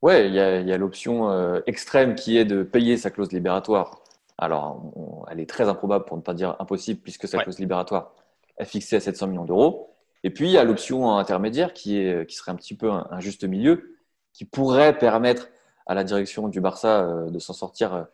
[0.02, 4.02] Ouais, il y a, l'option euh, extrême qui est de payer sa clause libératoire.
[4.40, 8.16] Alors, elle est très improbable pour ne pas dire impossible puisque sa clause libératoire
[8.58, 9.96] est fixée à 700 millions d'euros.
[10.24, 13.20] Et puis, il y a l'option intermédiaire qui, est, qui serait un petit peu un,
[13.20, 13.98] juste milieu,
[14.34, 15.50] qui pourrait permettre
[15.86, 18.08] à la direction du Barça de s'en sortir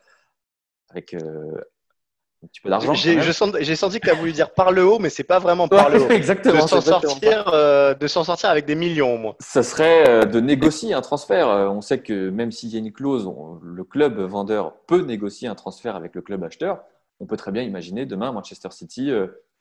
[0.90, 1.16] avec
[2.44, 2.94] un petit peu d'argent.
[2.94, 5.90] J'ai senti que tu as voulu dire par le haut, mais c'est pas vraiment par
[5.90, 6.10] le haut.
[6.10, 6.64] exactement.
[6.64, 9.36] De s'en sortir, euh, sortir, avec des millions au moins.
[9.40, 11.50] Ça serait euh, de négocier un transfert.
[11.50, 13.30] Euh, on sait que même s'il y a une clause,
[13.62, 16.84] le club vendeur peut négocier un transfert avec le club acheteur.
[17.20, 19.12] On peut très bien imaginer demain Manchester City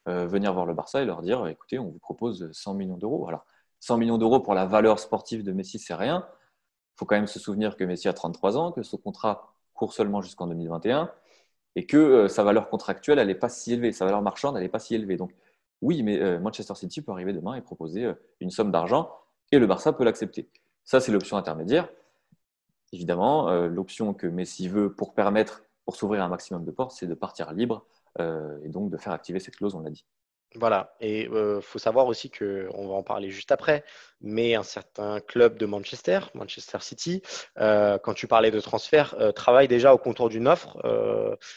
[0.07, 3.27] venir voir le Barça et leur dire écoutez, on vous propose 100 millions d'euros.
[3.29, 3.45] Alors,
[3.81, 6.27] 100 millions d'euros pour la valeur sportive de Messi, c'est rien.
[6.29, 9.93] Il faut quand même se souvenir que Messi a 33 ans, que son contrat court
[9.95, 11.11] seulement jusqu'en 2021
[11.77, 14.69] et que euh, sa valeur contractuelle, elle n'est pas si élevée, sa valeur marchande, n'est
[14.69, 15.17] pas si élevée.
[15.17, 15.33] Donc
[15.83, 19.13] oui, mais euh, Manchester City peut arriver demain et proposer euh, une somme d'argent
[19.53, 20.49] et le Barça peut l'accepter.
[20.85, 21.89] Ça, c'est l'option intermédiaire.
[22.93, 27.15] Évidemment, l'option que Messi veut pour permettre, pour s'ouvrir un maximum de portes, c'est de
[27.15, 27.85] partir libre
[28.19, 30.05] et donc de faire activer cette clause, on l'a dit.
[30.59, 33.85] Voilà, et il euh, faut savoir aussi que, on va en parler juste après,
[34.23, 37.23] mais un certain club de Manchester, Manchester City,
[37.59, 40.79] euh, quand tu parlais de transfert, euh, travaille déjà au contour d'une offre.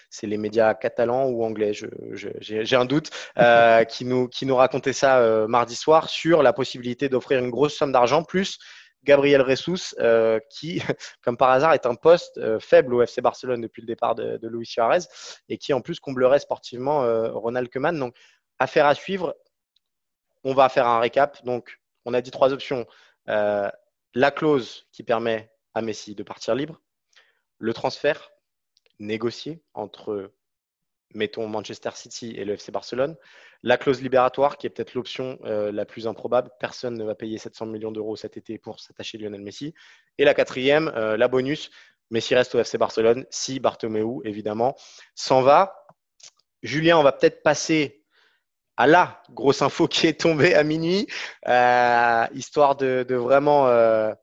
[0.10, 3.10] c'est les médias catalans ou anglais, j'ai un doute,
[3.90, 7.92] qui, nous, qui nous racontaient ça mardi soir sur la possibilité d'offrir une grosse somme
[7.92, 8.60] d'argent plus
[9.06, 9.96] Gabriel Ressus,
[10.50, 10.82] qui,
[11.24, 14.48] comme par hasard, est un poste faible au FC Barcelone depuis le départ de, de,
[14.50, 15.06] Luis Suarez
[15.48, 17.98] et qui en plus comblerait sportivement Ronald Koeman.
[17.98, 18.14] Donc
[18.60, 19.36] Affaire à suivre.
[20.44, 21.44] On va faire un récap.
[21.46, 22.86] Donc, on a dit trois options.
[23.28, 23.70] Euh,
[24.14, 26.82] la clause qui permet à Messi de partir libre,
[27.58, 28.32] le transfert
[29.00, 30.32] négocié entre,
[31.14, 33.16] mettons, Manchester City et le FC Barcelone,
[33.64, 36.50] la clause libératoire qui est peut-être l'option euh, la plus improbable.
[36.60, 39.74] Personne ne va payer 700 millions d'euros cet été pour s'attacher Lionel Messi.
[40.18, 41.70] Et la quatrième, euh, la bonus,
[42.10, 44.76] Messi reste au FC Barcelone si Bartomeu, évidemment,
[45.16, 45.86] s'en va.
[46.64, 47.99] Julien, on va peut-être passer
[48.80, 51.06] à la grosse info qui est tombée à minuit,
[51.50, 54.14] euh, histoire de, vraiment euh,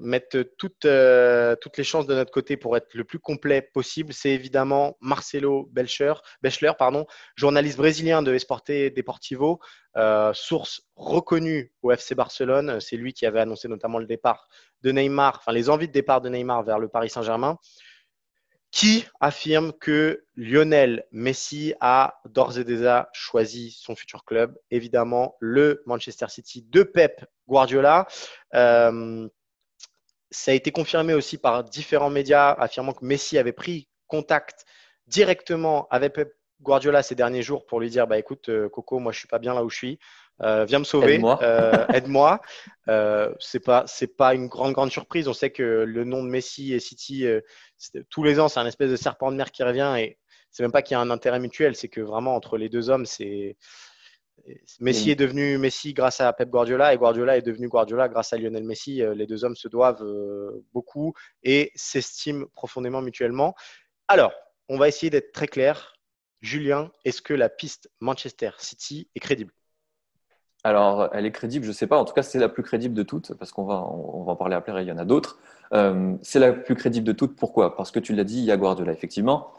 [0.00, 4.12] mettre toutes, euh, les chances de notre côté pour être le plus complet possible.
[4.12, 6.14] C'est évidemment Marcelo Belcher,
[7.36, 9.60] journaliste brésilien de Esporte Deportivo,
[10.32, 12.80] source reconnue au FC Barcelone.
[12.80, 14.48] C'est lui qui avait annoncé notamment le départ
[14.82, 17.56] de Neymar, enfin les envies de départ de Neymar vers le Paris Saint-Germain
[18.74, 25.84] qui affirme que Lionel Messi a d'ores et déjà choisi son futur club, évidemment le
[25.86, 28.08] Manchester City de Pep Guardiola.
[28.54, 29.28] Euh,
[30.32, 34.64] ça a été confirmé aussi par différents médias affirmant que Messi avait pris contact
[35.06, 39.12] directement avec Pep Guardiola ces derniers jours pour lui dire bah écoute euh, Coco moi
[39.12, 39.98] je suis pas bien là où je suis
[40.42, 41.38] euh, viens me sauver, aide-moi.
[41.42, 41.86] Euh,
[42.88, 45.28] euh, c'est pas c'est pas une grande grande surprise.
[45.28, 47.26] On sait que le nom de Messi et City
[48.10, 50.18] tous les ans c'est un espèce de serpent de mer qui revient et
[50.50, 52.90] c'est même pas qu'il y a un intérêt mutuel, c'est que vraiment entre les deux
[52.90, 53.56] hommes c'est
[54.80, 58.36] Messi est devenu Messi grâce à Pep Guardiola et Guardiola est devenu Guardiola grâce à
[58.36, 59.02] Lionel Messi.
[59.14, 60.04] Les deux hommes se doivent
[60.72, 63.54] beaucoup et s'estiment profondément mutuellement.
[64.06, 64.32] Alors,
[64.68, 65.94] on va essayer d'être très clair.
[66.42, 69.52] Julien, est-ce que la piste Manchester City est crédible?
[70.64, 71.98] Alors, elle est crédible, je ne sais pas.
[71.98, 74.36] En tout cas, c'est la plus crédible de toutes, parce qu'on va, on va en
[74.36, 75.38] parler après, il y en a d'autres.
[75.74, 77.36] Euh, c'est la plus crédible de toutes.
[77.36, 77.76] Pourquoi?
[77.76, 79.52] Parce que tu l'as dit, il y a Guardiola, effectivement.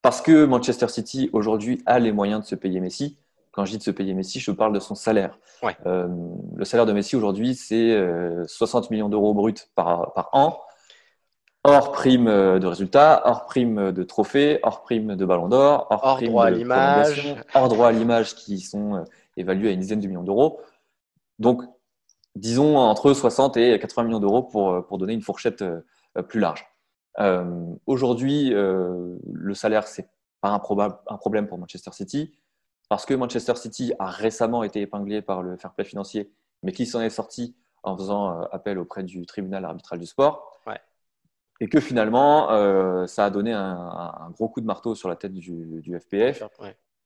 [0.00, 3.18] Parce que Manchester City, aujourd'hui, a les moyens de se payer Messi.
[3.50, 5.38] Quand je dis de se payer Messi, je parle de son salaire.
[5.86, 6.06] Euh,
[6.54, 7.98] le salaire de Messi, aujourd'hui, c'est
[8.46, 10.60] 60 euh, millions d'euros bruts par, par an,
[11.64, 16.28] hors prime de résultats, hors prime de trophées, hors prime de ballon d'or, hors, prime
[16.28, 17.34] droit à l'image.
[17.54, 19.04] hors droit à l'image qui sont
[19.36, 20.60] évalué à une dizaine de millions d'euros.
[21.38, 21.62] Donc,
[22.36, 25.64] disons entre 60 et 80 millions d'euros pour, pour donner une fourchette
[26.16, 26.66] euh, plus large.
[27.20, 30.08] Euh, aujourd'hui, euh, le salaire, c'est
[30.40, 30.60] pas un,
[31.08, 32.32] un, problème pour Manchester City,
[32.88, 36.86] parce que Manchester City a récemment été épinglé par le fair play financier, mais qui
[36.86, 40.60] s'en est sorti en faisant appel auprès du tribunal arbitral du sport.
[41.60, 42.48] Et que finalement,
[43.06, 46.42] ça a donné un, gros coup de marteau sur la tête du, du FPF.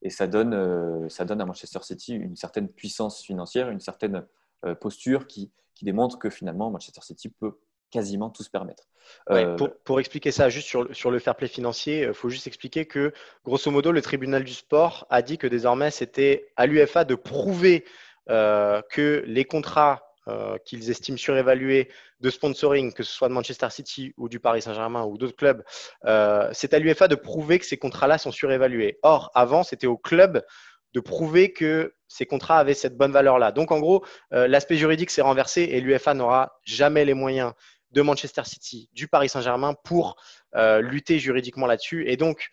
[0.02, 4.24] Et ça donne, euh, ça donne à Manchester City une certaine puissance financière, une certaine
[4.64, 7.58] euh, posture qui, qui, démontre que finalement Manchester City peut
[7.90, 8.84] quasiment tout se permettre.
[9.30, 12.46] Euh, pour, pour, expliquer ça juste sur, sur le fair play financier, il faut juste
[12.46, 13.12] expliquer que
[13.44, 17.84] grosso modo, le tribunal du sport a dit que désormais c'était à l'UFA de prouver
[18.26, 21.88] que les contrats euh, qu'ils estiment surévalués
[22.20, 25.64] de sponsoring, que ce soit de Manchester City ou du Paris Saint-Germain ou d'autres clubs,
[26.04, 28.98] euh, c'est à l'UFA de prouver que ces contrats-là sont surévalués.
[29.02, 30.44] Or, avant, c'était au club
[30.92, 33.52] de prouver que ces contrats avaient cette bonne valeur-là.
[33.52, 37.52] Donc, en gros, euh, l'aspect juridique s'est renversé et l'UFA n'aura jamais les moyens
[37.92, 40.16] de Manchester City, du Paris Saint-Germain pour
[40.80, 42.06] lutter juridiquement là-dessus.
[42.06, 42.48] Et donc,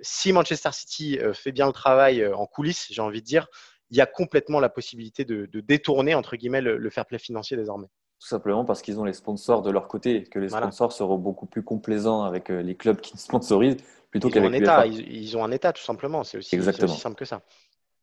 [0.00, 3.48] si Manchester City fait bien le travail en coulisses, j'ai envie de dire,
[3.90, 7.86] il y a complètement la possibilité de, détourner, entre guillemets, le, fair play financier désormais.
[8.20, 11.46] tout simplement parce qu'ils ont les sponsors de leur côté, que les sponsors seront beaucoup
[11.46, 13.78] plus complaisants avec les clubs qui sponsorisent
[14.10, 14.86] plutôt qu'avec l'État.
[14.86, 16.24] Ils, ils, ont un État, tout simplement.
[16.24, 17.42] C'est aussi, aussi, simple que ça.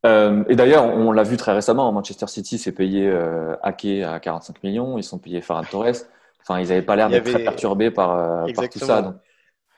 [0.04, 4.98] et d'ailleurs, on l'a vu très récemment, Manchester City s'est payé euh, à 45 millions,
[4.98, 6.06] ils sont payés Ferran Torres.
[6.42, 9.02] Enfin, ils n'avaient pas l'air d'être très perturbés par, par tout ça.
[9.02, 9.16] Donc,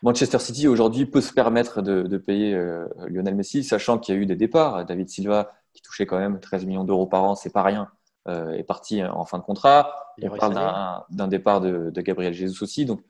[0.03, 4.21] Manchester City aujourd'hui peut se permettre de, payer euh, Lionel Messi, sachant qu'il y a
[4.21, 4.85] eu des départs.
[4.85, 7.89] David Silva, qui touchait quand même 13 millions d'euros par an, c'est pas rien,
[8.27, 10.13] euh, est parti en fin de contrat.
[10.21, 10.53] On parle
[11.09, 12.85] d'un départ de, Gabriel Jesus aussi.
[12.85, 13.01] Donc,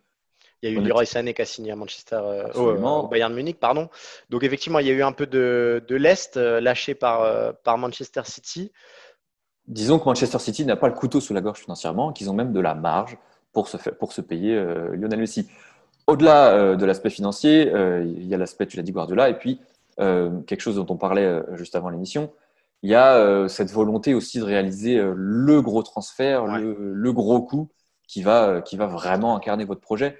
[0.62, 3.60] il y a eu Leroy Sané qui a signé à Manchester, euh, au, Bayern Munich,
[3.60, 3.90] pardon.
[4.30, 8.72] Donc effectivement, il y a eu un peu de, l'est lâché par, par Manchester City.
[9.68, 12.54] Disons que Manchester City n'a pas le couteau sous la gorge financièrement, qu'ils ont même
[12.54, 13.18] de la marge
[13.54, 14.56] pour se, pour se payer
[14.96, 15.48] Lionel Messi.
[16.08, 19.38] Au-delà euh, de l'aspect financier, euh, il y a l'aspect, tu l'as dit, Guardiola, et
[19.38, 19.60] puis
[20.00, 22.32] euh, quelque chose dont on parlait juste avant l'émission,
[22.84, 27.72] il y a cette volonté aussi de réaliser le gros transfert, le, gros coup
[28.08, 30.18] qui va, qui va vraiment incarner votre projet.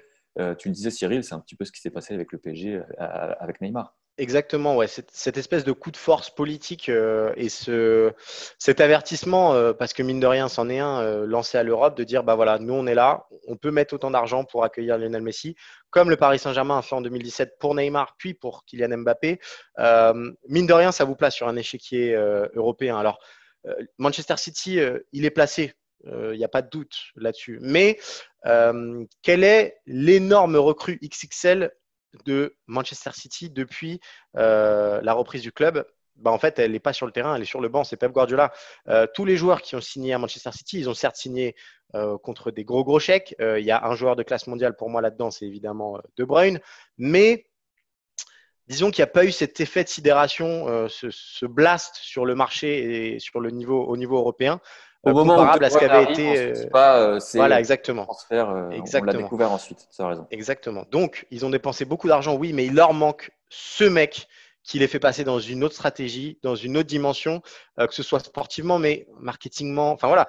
[0.58, 2.82] tu le disais, Cyril, c'est un petit peu ce qui s'est passé avec le PSG,
[2.98, 3.96] avec Neymar.
[4.20, 4.88] Exactement, ouais.
[4.88, 8.12] Cette, espèce de coup de force politique euh, et ce,
[8.58, 11.96] cet avertissement, euh, parce que mine de rien, c'en est un, euh, lancé à l'Europe,
[11.96, 14.98] de dire, bah voilà, nous on est là, on peut mettre autant d'argent pour accueillir
[14.98, 15.54] Lionel Messi,
[15.90, 19.38] comme le Paris Saint-Germain a fait en 2017 pour Neymar, puis pour Kylian Mbappé.
[19.78, 22.14] mine de rien, ça vous place sur un échiquier
[22.54, 22.98] européen.
[22.98, 23.20] Alors,
[23.98, 24.80] Manchester City,
[25.12, 27.58] il est placé, il n'y a pas de doute là-dessus.
[27.62, 27.98] Mais
[29.22, 31.70] quelle est l'énorme recrue XXL
[32.24, 34.00] de Manchester City depuis
[34.36, 37.42] euh, la reprise du club, bah, en fait, elle n'est pas sur le terrain, elle
[37.42, 37.84] est sur le banc.
[37.84, 38.52] C'est Pep Guardiola.
[38.88, 41.54] Euh, tous les joueurs qui ont signé à Manchester City, ils ont certes signé
[41.94, 43.36] euh, contre des gros gros chèques.
[43.38, 46.60] Il y a un joueur de classe mondiale pour moi là-dedans, c'est évidemment De Bruyne.
[46.96, 47.46] Mais
[48.66, 53.14] disons qu'il n'y a pas eu cet effet de sidération, ce, blast sur le marché
[53.14, 54.60] et sur le niveau, au niveau européen
[55.04, 56.38] au moment comparable à ce qu'avait été.
[56.38, 58.04] Euh, pas, euh, voilà, exactement.
[58.04, 60.26] Transfert, euh, On l'a découvert ensuite, tu as raison.
[60.30, 60.84] Exactement.
[60.90, 64.28] Donc, ils ont dépensé beaucoup d'argent, oui, mais il leur manque ce mec
[64.62, 67.40] qui les fait passer dans une autre stratégie, dans une autre dimension,
[67.78, 69.92] que ce soit sportivement, mais marketingement.
[69.92, 70.28] Enfin voilà.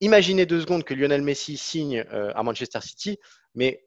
[0.00, 3.18] Imaginez deux secondes que Lionel Messi signe à Manchester City,
[3.56, 3.84] mais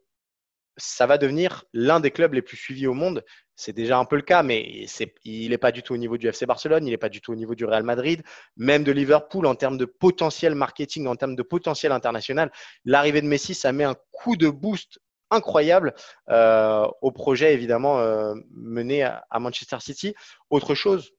[0.77, 3.23] ça va devenir l'un des clubs les plus suivis au monde.
[3.55, 4.85] C'est déjà un peu le cas, mais
[5.23, 7.31] il n'est pas du tout au niveau du FC Barcelone, il n'est pas du tout
[7.31, 8.21] au niveau du Real Madrid,
[8.57, 12.51] même de Liverpool en termes de potentiel marketing, en termes de potentiel international.
[12.83, 14.99] L'arrivée de Messi, ça met un coup de boost
[15.31, 15.93] incroyable
[16.29, 20.15] euh, au projet évidemment euh, mené à, Manchester City.
[20.49, 21.11] Autre chose,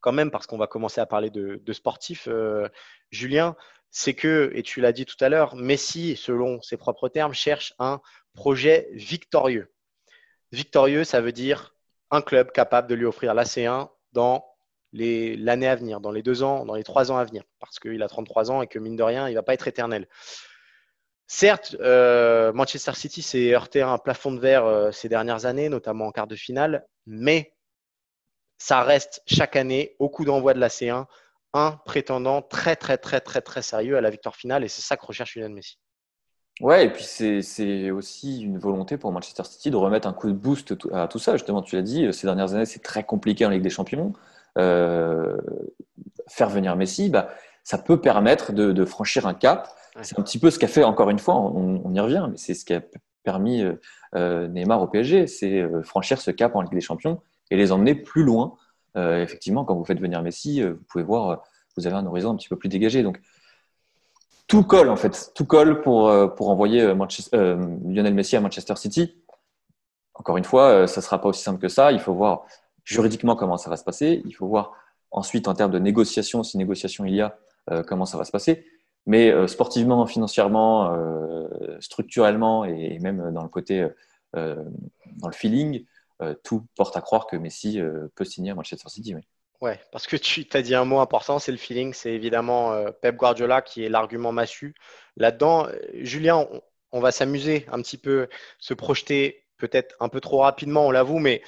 [0.00, 2.68] quand même, parce qu'on va commencer à parler de, sportifs, euh,
[3.10, 3.56] Julien,
[3.90, 7.74] c'est que, et tu l'as dit tout à l'heure, Messi, selon ses propres termes, cherche
[7.78, 8.00] un
[8.34, 9.72] projet victorieux.
[10.52, 11.74] Victorieux, ça veut dire
[12.10, 14.44] un club capable de lui offrir la C1 dans
[14.92, 18.02] l'année à venir, dans les deux ans, dans les trois ans à venir, parce qu'il
[18.02, 20.08] a 33 ans et que mine de rien, il ne va pas être éternel.
[21.26, 25.68] Certes, euh, Manchester City s'est heurté à un plafond de verre euh, ces dernières années,
[25.68, 27.54] notamment en quart de finale, mais
[28.56, 31.04] ça reste chaque année, au coup d'envoi de la C1,
[31.54, 34.96] un prétendant très, très, très, très, très sérieux à la victoire finale, et c'est ça
[34.96, 35.78] que recherche Lionel Messi.
[36.60, 40.32] Ouais, et puis c'est aussi une volonté pour Manchester City de remettre un coup de
[40.32, 41.32] boost à tout ça.
[41.32, 44.12] Justement, tu l'as dit, ces dernières années, c'est très compliqué en Ligue des Champions.
[44.58, 45.36] Euh,
[46.26, 47.30] faire venir Messi, bah,
[47.62, 49.68] ça peut permettre de, franchir un cap.
[50.02, 52.54] C'est un petit peu ce qu'a fait, encore une fois, on, y revient, mais c'est
[52.54, 52.82] ce qui a
[53.24, 53.74] permis euh,
[54.14, 57.94] euh, Neymar au PSG, c'est franchir ce cap en Ligue des Champions et les emmener
[57.94, 58.54] plus loin.
[58.96, 61.44] Effectivement, quand vous faites venir Messi, vous pouvez voir,
[61.76, 63.02] vous avez un horizon un petit peu plus dégagé.
[63.02, 63.20] Donc,
[64.48, 66.96] tout colle en fait, tout colle pour, euh, pour envoyer euh,
[67.34, 69.14] euh, Lionel Messi à Manchester City.
[70.14, 71.92] Encore une fois, ça ne sera pas aussi simple que ça.
[71.92, 72.46] Il faut voir
[72.82, 74.22] juridiquement comment ça va se passer.
[74.24, 74.72] Il faut voir
[75.12, 77.38] ensuite en termes de négociation, si négociation il y a,
[77.86, 78.66] comment ça va se passer.
[79.06, 80.92] Mais sportivement, financièrement,
[81.78, 83.86] structurellement et même dans le côté,
[84.32, 85.84] dans le feeling,
[86.42, 87.80] tout porte à croire que Messi
[88.14, 89.14] peut signer à Manchester City.
[89.14, 89.22] Oui.
[89.60, 91.92] Ouais, parce que tu as dit un mot important, c'est le feeling.
[91.92, 94.74] C'est évidemment euh, Pep Guardiola qui est l'argument massu
[95.16, 95.66] là-dedans.
[95.66, 96.46] Euh, Julien,
[96.92, 98.28] on, va s'amuser un petit peu,
[98.58, 101.42] se projeter peut-être un peu trop rapidement, on l'avoue, mais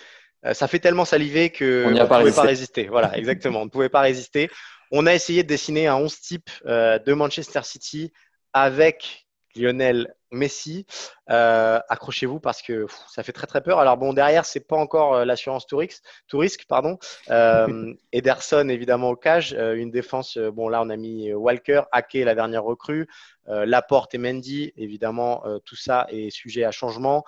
[0.44, 2.88] euh, ça fait tellement saliver que on ne pouvait pas résister.
[2.88, 4.50] Voilà, exactement, on ne pouvait pas résister.
[4.90, 8.12] On a essayé de dessiner un 11 type de Manchester City
[8.52, 10.86] avec Lionel Messi.
[11.28, 13.78] Euh, accrochez-vous parce que ça fait très très peur.
[13.78, 16.98] Alors bon, derrière, c'est pas encore euh, l'assurance touriste, touriste pardon.
[17.30, 20.38] Euh, Ederson évidemment au cage, une défense.
[20.38, 23.08] bon là, on a mis Walker, Ake la dernière recrue,
[23.46, 24.72] Laporte et Mendy.
[24.76, 27.24] Évidemment, tout ça est sujet à changement.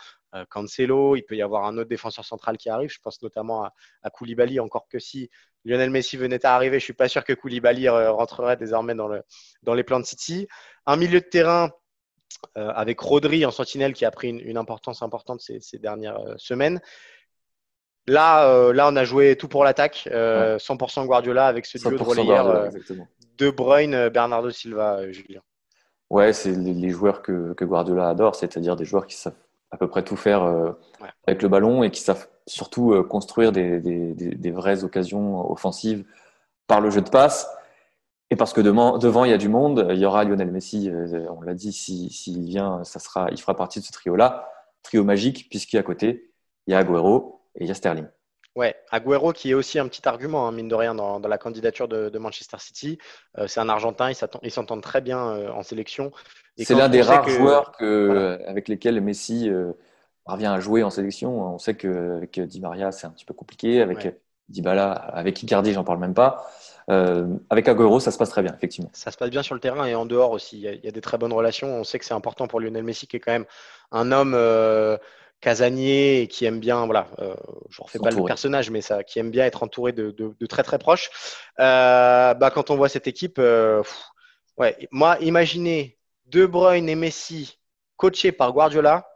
[0.48, 2.90] Cancelo, il peut y avoir un autre défenseur central qui arrive.
[2.90, 5.28] Je pense notamment à, à Koulibaly, encore que si
[5.64, 9.22] Lionel Messi venait à arriver, je suis pas sûr que Koulibaly rentrerait désormais dans, le,
[9.62, 10.48] dans les plans de City.
[10.86, 11.70] Un milieu de terrain
[12.54, 16.80] avec Rodri en sentinelle qui a pris une, importance importante ces, dernières euh, semaines.
[18.06, 22.02] Là, euh, là, on a joué tout pour l'attaque, 100% Guardiola avec ce duo de
[22.02, 22.70] relayeurs
[23.38, 25.40] De Bruyne, Bernardo Silva, Julien.
[26.10, 29.36] Ouais, c'est les, joueurs que, Guardiola adore, c'est-à-dire des joueurs qui savent
[29.70, 30.74] à peu près tout faire
[31.26, 36.04] avec le ballon et qui savent surtout construire des, des, vraies occasions offensives
[36.66, 37.48] par le jeu de passe.
[38.32, 40.88] Et parce que devant, devant, il y a du monde, il y aura Lionel Messi,
[40.88, 44.48] euh, on l'a dit, s'il si, vient, ça sera, il fera partie de ce trio-là.
[44.82, 46.32] Trio magique, puisqu'à côté,
[46.66, 48.06] il y a Agüero et il y a Sterling.
[48.56, 51.88] Ouais, Agüero qui est aussi un petit argument, hein, mine de rien, dans, la candidature
[51.88, 52.96] de, Manchester City.
[53.36, 54.10] Euh, c'est un Argentin,
[54.42, 56.10] il s'entend très bien euh, en sélection.
[56.56, 59.50] C'est l'un des rares joueurs que, avec lesquels Messi
[60.24, 61.52] revient à jouer en sélection.
[61.52, 63.82] On sait qu'avec Di Maria, c'est un petit peu compliqué.
[63.82, 64.08] Avec
[64.48, 66.50] Dybala, avec Icardi, j'en parle même pas.
[66.90, 68.90] Euh, avec Agüero, ça se passe très bien, effectivement.
[68.92, 70.58] Ça se passe bien sur le terrain et en dehors aussi.
[70.58, 71.74] Il y a, des très bonnes relations.
[71.74, 73.46] On sait que c'est important pour Lionel Messi, qui est quand même
[73.90, 74.96] un homme euh,
[75.40, 77.34] casanier et qui aime bien, voilà, euh,
[77.70, 80.62] je ne refais pas le personnage, mais ça, qui aime bien être entouré de, très
[80.62, 81.10] très proches.
[81.58, 87.58] bah, quand on voit cette équipe, ouais, moi, imaginez De Bruyne et Messi
[87.96, 89.06] coachés par Guardiola.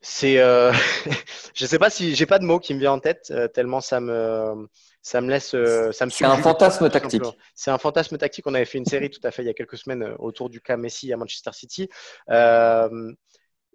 [0.00, 0.36] C'est,
[1.54, 4.00] je sais pas si j'ai pas de mots qui me viennent en tête tellement ça
[4.00, 4.66] me,
[5.02, 7.22] ça me laisse, euh, ça me C'est un fantasme tactique.
[7.54, 8.46] C'est un fantasme tactique.
[8.46, 10.50] On avait fait une série tout à fait il y a quelques semaines euh, autour
[10.50, 11.88] du cas Messi à Manchester City.
[12.28, 13.12] Euh,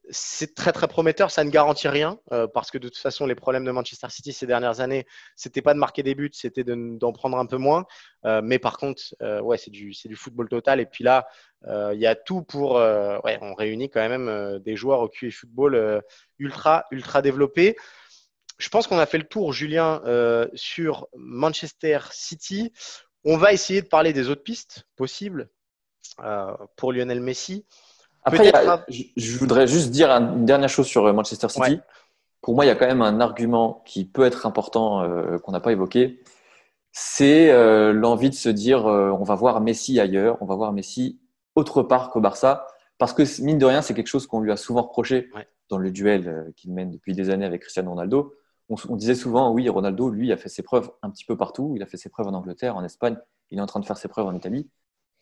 [0.09, 2.19] c'est très très prometteur, ça ne garantit rien
[2.53, 5.73] parce que de toute façon les problèmes de Manchester City ces dernières années, c'était pas
[5.73, 7.85] de marquer des buts, c'était d'en prendre un peu moins.
[8.43, 9.01] mais par contre,
[9.41, 10.79] ouais, c'est du football total.
[10.79, 11.27] Et puis là,
[11.67, 16.03] il y a tout pour, ouais, on réunit quand même des joueurs au QI football
[16.39, 17.75] ultra ultra développés
[18.57, 22.71] je pense qu'on a fait le tour, Julien, euh, sur Manchester City.
[23.23, 25.49] On va essayer de parler des autres pistes possibles
[26.19, 27.65] euh, pour Lionel Messi.
[28.26, 28.51] Après,
[28.89, 31.80] je, voudrais juste dire une dernière chose sur euh, Manchester City.
[32.41, 35.07] Pour moi, il y a quand même un argument qui peut être important
[35.39, 36.21] qu'on n'a pas évoqué.
[36.91, 37.51] C'est
[37.91, 41.19] l'envie de se dire on va voir Messi ailleurs, on va voir Messi
[41.55, 42.67] autre part qu'au Barça.
[42.99, 45.28] Parce que, mine de rien, c'est quelque chose qu'on lui a souvent reproché
[45.69, 48.36] dans le duel qu'il mène depuis des années avec Cristiano Ronaldo
[48.69, 51.73] on, disait souvent, oui, Ronaldo, lui, a fait ses preuves un petit peu partout.
[51.76, 53.17] Il a fait ses preuves en Angleterre, en Espagne.
[53.51, 54.69] Il est en train de faire ses preuves en Italie.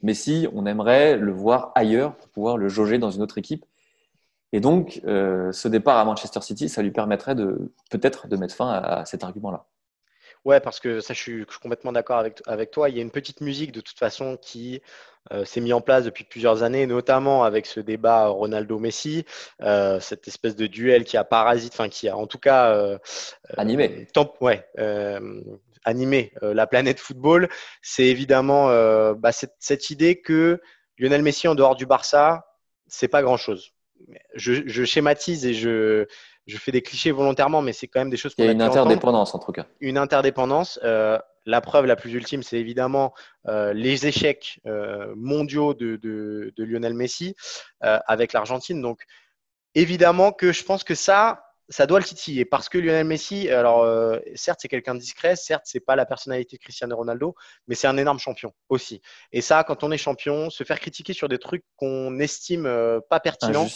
[0.04, 3.66] Mais si on aimerait le voir ailleurs pour pouvoir le jauger dans une autre équipe.
[4.52, 8.54] Et donc, euh, ce départ à Manchester City, ça lui permettrait de peut-être de mettre
[8.54, 9.66] fin à cet argument-là.
[10.46, 12.90] Ouais, parce que ça, je suis, complètement d'accord avec, avec toi.
[12.90, 14.82] Il y a une petite musique de toute façon qui
[15.32, 19.26] euh, s'est mise en place depuis plusieurs années, notamment avec ce débat Ronaldo-Messi,
[19.62, 22.98] euh, cette espèce de duel qui a parasite, enfin qui a en tout cas euh,
[23.56, 24.08] animé,
[24.42, 24.68] ouais,
[25.84, 27.50] animé la planète football.
[27.82, 28.68] C'est évidemment
[29.14, 30.62] bah, cette, cette, idée que
[30.98, 32.48] Lionel Messi en dehors du Barça,
[32.88, 33.72] c'est pas grand-chose.
[34.36, 36.08] Je, je schématise et je
[36.46, 38.62] je fais des clichés volontairement, mais c'est quand même des choses Il y a, une
[38.62, 39.66] interdépendance en tout cas.
[39.80, 40.80] Une interdépendance.
[40.84, 43.14] Euh, la preuve la plus ultime, c'est évidemment
[43.48, 47.36] euh, les échecs euh, mondiaux de, de, Lionel Messi
[47.82, 48.82] avec l'Argentine.
[48.82, 49.04] Donc,
[49.76, 53.86] évidemment que je pense que ça, ça doit le titiller parce que Lionel Messi, alors
[54.36, 57.36] certes c'est quelqu'un de discret, certes c'est pas la personnalité de Cristiano Ronaldo,
[57.68, 59.02] mais c'est un énorme champion aussi.
[59.32, 62.70] Et ça, quand on est champion, se faire critiquer sur des trucs qu'on estime
[63.10, 63.68] pas pertinents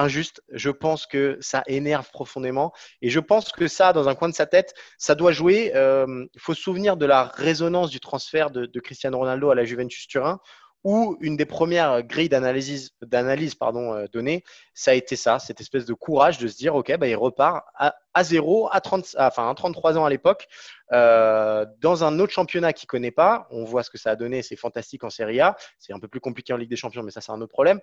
[0.00, 0.42] injuste.
[0.50, 2.72] Je pense que ça énerve profondément.
[3.02, 5.72] Et je pense que ça, dans un coin de sa tête, ça doit jouer.
[5.74, 9.64] Euh, il faut se souvenir de la résonance du transfert de, Cristiano Ronaldo à la
[9.64, 10.40] Juventus Turin,
[10.84, 15.94] où une des premières grilles d'analyse, euh, données, ça a été ça, cette espèce de
[15.94, 19.98] courage de se dire, OK, bah, il repart à, à zéro, à, 30, enfin, 33
[19.98, 20.48] ans à l'époque,
[20.92, 23.46] euh, dans un autre championnat qu'il ne connaît pas.
[23.50, 25.56] On voit ce que ça a donné, c'est fantastique en Serie A.
[25.78, 27.80] C'est un peu plus compliqué en Ligue des Champions, mais ça, c'est un autre problème.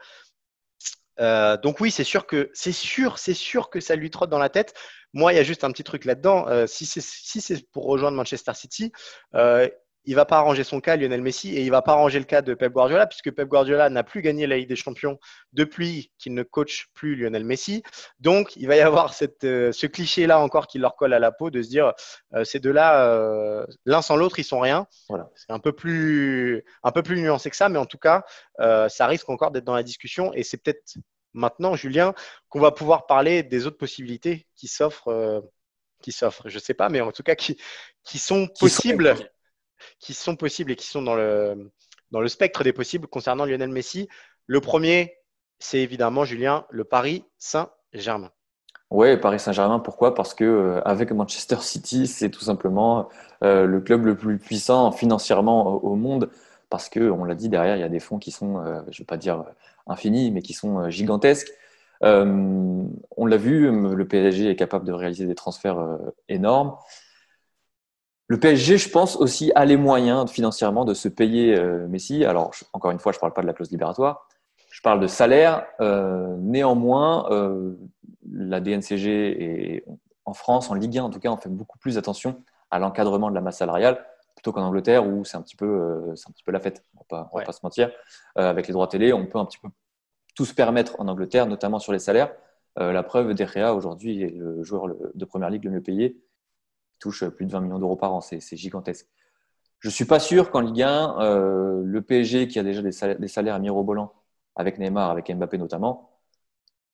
[1.19, 4.37] Euh, donc oui, c'est sûr que c'est sûr, c'est sûr que ça lui trotte dans
[4.37, 4.75] la tête.
[5.13, 6.47] Moi, il y a juste un petit truc là-dedans.
[6.47, 8.91] Euh, si c'est pour rejoindre Manchester City,
[10.07, 12.41] il va pas arranger son cas, Lionel Messi, et il va pas arranger le cas
[12.41, 15.19] de Pep Guardiola, puisque Pep Guardiola n'a plus gagné la Ligue des Champions
[15.51, 17.83] depuis qu'il ne coach plus Lionel Messi.
[18.21, 21.33] Donc, il va y avoir cette, euh, ce cliché-là encore qui leur colle à la
[21.33, 21.91] peau de se dire,
[22.33, 24.87] euh, ces deux-là, euh, l'un sans l'autre, ils sont rien.
[25.09, 25.29] Voilà.
[25.35, 28.23] C'est un peu plus, un peu plus nuancé que ça, mais en tout cas,
[28.57, 30.95] ça risque encore d'être dans la discussion, et c'est peut-être
[31.33, 32.13] maintenant, Julien,
[32.47, 35.43] qu'on va pouvoir parler des autres possibilités qui s'offrent
[36.01, 37.57] qui s'offrent, je ne sais pas, mais en tout cas qui,
[38.03, 39.15] qui sont possibles,
[39.99, 41.71] qui sont possibles et qui sont dans le,
[42.11, 44.07] dans le spectre des possibles concernant Lionel Messi.
[44.45, 45.17] Le premier,
[45.59, 48.31] c'est évidemment, Julien, le Paris Saint-Germain.
[48.89, 50.15] Oui, Paris Saint-Germain, pourquoi?
[50.15, 53.09] Parce que euh, avec Manchester City, c'est tout simplement
[53.43, 56.29] euh, le club le plus puissant financièrement au, monde.
[56.69, 58.97] Parce que, on l'a dit, derrière, il y a des fonds qui sont, euh, je
[58.97, 59.43] ne vais pas dire
[59.87, 61.51] infinis, mais qui sont gigantesques.
[62.01, 65.79] On l'a vu, le PSG est capable de réaliser des transferts
[66.29, 66.75] énormes.
[68.27, 72.25] Le PSG, je pense aussi, a les moyens financièrement de se payer euh, Messi.
[72.25, 74.27] Alors, encore une fois, je ne parle pas de la clause libératoire,
[74.69, 75.65] je parle de salaire.
[75.79, 77.27] néanmoins,
[78.31, 79.85] la DNCG et
[80.25, 83.29] en France, en Ligue 1 en tout cas, on fait beaucoup plus attention à l'encadrement
[83.29, 84.05] de la masse salariale
[84.35, 86.83] plutôt qu'en Angleterre où c'est un petit peu, c'est un petit peu la fête.
[87.09, 87.89] On ne va, pas se mentir.
[88.35, 89.69] avec les droits télé, on peut un petit peu
[90.37, 92.31] tout se permettre en Angleterre, notamment sur les salaires.
[92.79, 96.21] Euh, la preuve, Derrea aujourd'hui est le joueur de première ligue le mieux payé.
[96.99, 99.07] Touche plus de 20 millions d'euros par an, c'est gigantesque.
[99.79, 102.91] Je ne suis pas sûr qu'en Ligue 1, euh, le PSG, qui a déjà des
[102.91, 103.59] salaires, des salaires
[104.55, 106.09] avec Neymar, avec Mbappé notamment,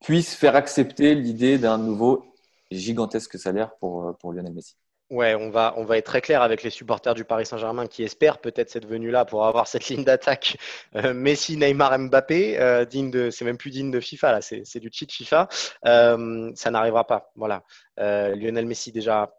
[0.02, 2.26] puisse faire accepter l'idée d'un nouveau
[2.72, 4.76] gigantesque salaire pour, pour Lionel Messi.
[5.10, 8.04] Ouais, on va, on va être très clair avec les supporters du Paris Saint-Germain qui
[8.04, 10.58] espèrent peut-être cette venue-là pour avoir cette ligne d'attaque
[10.96, 12.60] euh, Messi, Neymar, Mbappé.
[12.60, 15.50] Euh, digne de, c'est même plus digne de FIFA là, c'est, du cheat FIFA.
[15.86, 17.32] Euh, ça n'arrivera pas.
[17.36, 17.64] Voilà.
[17.98, 19.32] Lionel Messi déjà.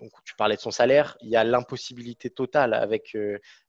[0.00, 1.16] Donc, tu parlais de son salaire.
[1.20, 3.16] Il y a l'impossibilité totale avec,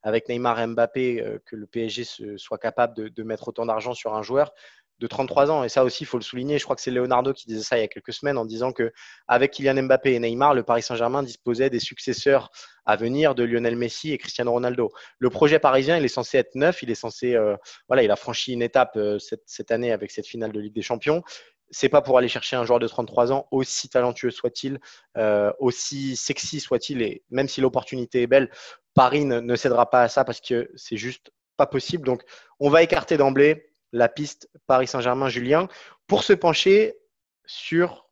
[0.03, 4.21] avec Neymar et Mbappé que le PSG soit capable de, mettre autant d'argent sur un
[4.21, 4.53] joueur
[4.99, 5.63] de 33 ans.
[5.63, 6.59] Et ça aussi, il faut le souligner.
[6.59, 8.71] Je crois que c'est Leonardo qui disait ça il y a quelques semaines en disant
[8.71, 8.91] que
[9.27, 12.51] avec Kylian Mbappé et Neymar, le Paris Saint-Germain disposait des successeurs
[12.85, 14.91] à venir de Lionel Messi et Cristiano Ronaldo.
[15.19, 16.83] Le projet parisien, il est censé être neuf.
[16.83, 17.55] Il est censé, euh,
[17.87, 20.81] voilà, il a franchi une étape euh, cette, année avec cette finale de Ligue des
[20.81, 21.23] Champions.
[21.71, 24.79] C'est pas pour aller chercher un joueur de 33 ans, aussi talentueux soit-il,
[25.17, 28.49] euh, aussi sexy soit-il, et même si l'opportunité est belle,
[28.95, 32.05] Paris ne, cédera pas à ça parce que c'est juste pas possible.
[32.05, 32.23] Donc,
[32.59, 35.67] on va écarter d'emblée la piste Paris Saint-Germain-Julien
[36.07, 36.97] pour se pencher
[37.45, 38.07] sur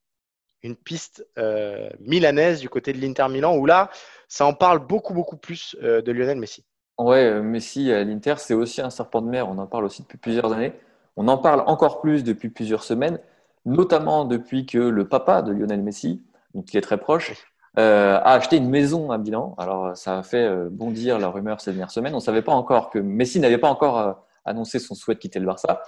[0.64, 3.90] une piste euh, milanaise du côté de l'Inter Milan où là,
[4.28, 6.66] ça en parle beaucoup, beaucoup plus euh, de Lionel Messi.
[6.98, 9.48] Ouais, Messi à l'Inter, c'est aussi un serpent de mer.
[9.48, 10.74] On en parle aussi depuis plusieurs années.
[11.16, 13.20] On en parle encore plus depuis plusieurs semaines,
[13.68, 16.24] notamment depuis que le papa de Lionel Messi,
[16.56, 17.34] donc qui est très proche,
[17.76, 19.54] a acheté une maison à Milan.
[19.60, 22.14] Alors, ça a fait bondir la rumeur ces dernières semaines.
[22.14, 25.40] On ne savait pas encore que Messi n'avait pas encore annoncé son souhait de quitter
[25.40, 25.84] le Barça.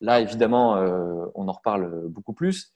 [0.00, 2.72] Là, évidemment, euh, on en reparle beaucoup plus.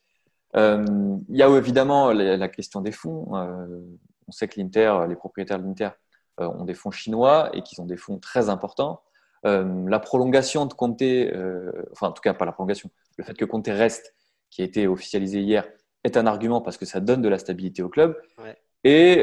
[0.57, 0.85] Euh,
[1.29, 3.37] il y a évidemment la, question des fonds.
[3.37, 3.67] Euh,
[4.27, 5.91] on sait que l'Inter, les propriétaires de l'Inter
[6.39, 9.03] ont des fonds chinois et qu'ils ont des fonds très importants.
[9.43, 11.03] la prolongation de Conte,
[11.93, 14.15] enfin en tout cas pas la prolongation, le fait que Conte reste,
[14.51, 15.69] qui a été officialisé hier,
[16.05, 18.17] est un argument parce que ça donne de la stabilité au club.
[18.85, 19.17] Et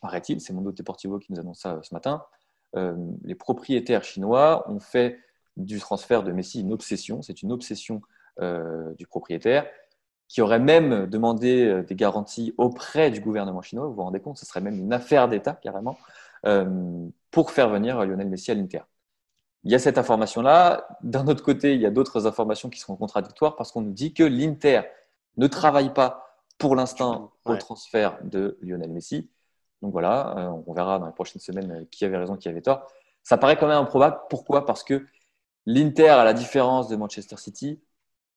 [0.00, 2.24] paraît-il, c'est Mondo Deportivo qui nous annonce ça ce matin,
[2.76, 5.18] euh, les propriétaires chinois ont fait
[5.56, 7.22] du transfert de Messi une obsession.
[7.22, 8.02] C'est une obsession
[8.40, 9.66] euh, du propriétaire
[10.26, 13.86] qui aurait même demandé euh, des garanties auprès du gouvernement chinois.
[13.86, 15.98] Vous vous rendez compte, ce serait même une affaire d'État carrément
[17.30, 18.82] pour faire venir Lionel Messi à l'Inter.
[19.64, 20.86] Il y a cette information-là.
[21.02, 24.12] D'un autre côté, il y a d'autres informations qui sont contradictoires parce qu'on nous dit
[24.12, 24.82] que l'Inter
[25.36, 29.30] ne travaille pas pour l'instant au transfert de Lionel Messi.
[29.82, 32.62] Donc voilà, euh, on verra dans les prochaines semaines euh, qui avait raison, qui avait
[32.62, 32.86] tort.
[33.22, 34.18] Ça paraît quand même improbable.
[34.30, 34.64] Pourquoi?
[34.64, 35.04] Parce que
[35.66, 37.82] l'Inter, à la différence de Manchester City,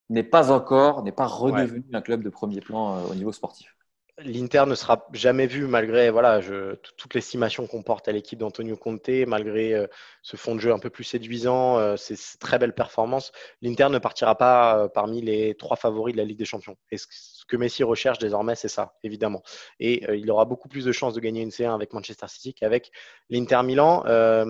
[0.09, 3.76] n'est pas encore, n'est pas redevenu un club de premier plan euh, au niveau sportif
[4.19, 8.75] l'Inter ne sera jamais vu malgré voilà, je, toute l'estimation qu'on porte à l'équipe d'Antonio
[8.75, 9.87] Conte, malgré euh,
[10.23, 13.31] ce fond de jeu un peu plus séduisant, euh, ces, très belles performances.
[13.61, 16.77] L'Inter ne partira pas euh, parmi les trois favoris de la Ligue des Champions.
[16.89, 17.05] Et ce,
[17.47, 19.43] que Messi recherche désormais, c'est ça, évidemment.
[19.79, 22.91] Et il aura beaucoup plus de chances de gagner une C1 avec Manchester City qu'avec
[23.29, 24.03] l'Inter Milan.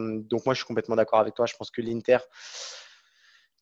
[0.07, 1.45] donc moi, je suis complètement d'accord avec toi.
[1.45, 2.17] Je pense que l'Inter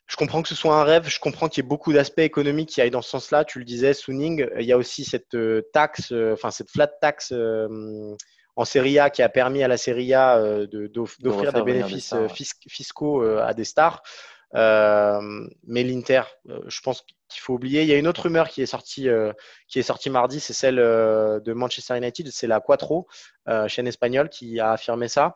[0.07, 2.69] je comprends que ce soit un rêve, je comprends qu'il y ait beaucoup d'aspects économiques
[2.69, 3.43] qui aillent dans ce sens-là.
[3.43, 6.87] Tu le disais, Suning, il y a aussi cette euh, taxe, euh, enfin cette flat
[6.87, 8.15] tax euh,
[8.55, 12.13] en Serie A qui a permis à la Serie A d'offrir des bénéfices
[12.67, 14.01] fiscaux à des stars.
[14.53, 16.21] mais l'Inter,
[16.67, 17.81] je pense qu'il faut oublier.
[17.81, 19.09] Il y a une autre rumeur qui est sortie,
[19.67, 23.07] qui est sortie mardi, c'est celle de Manchester United, c'est la Quattro,
[23.67, 25.35] chaîne espagnole, qui a affirmé ça.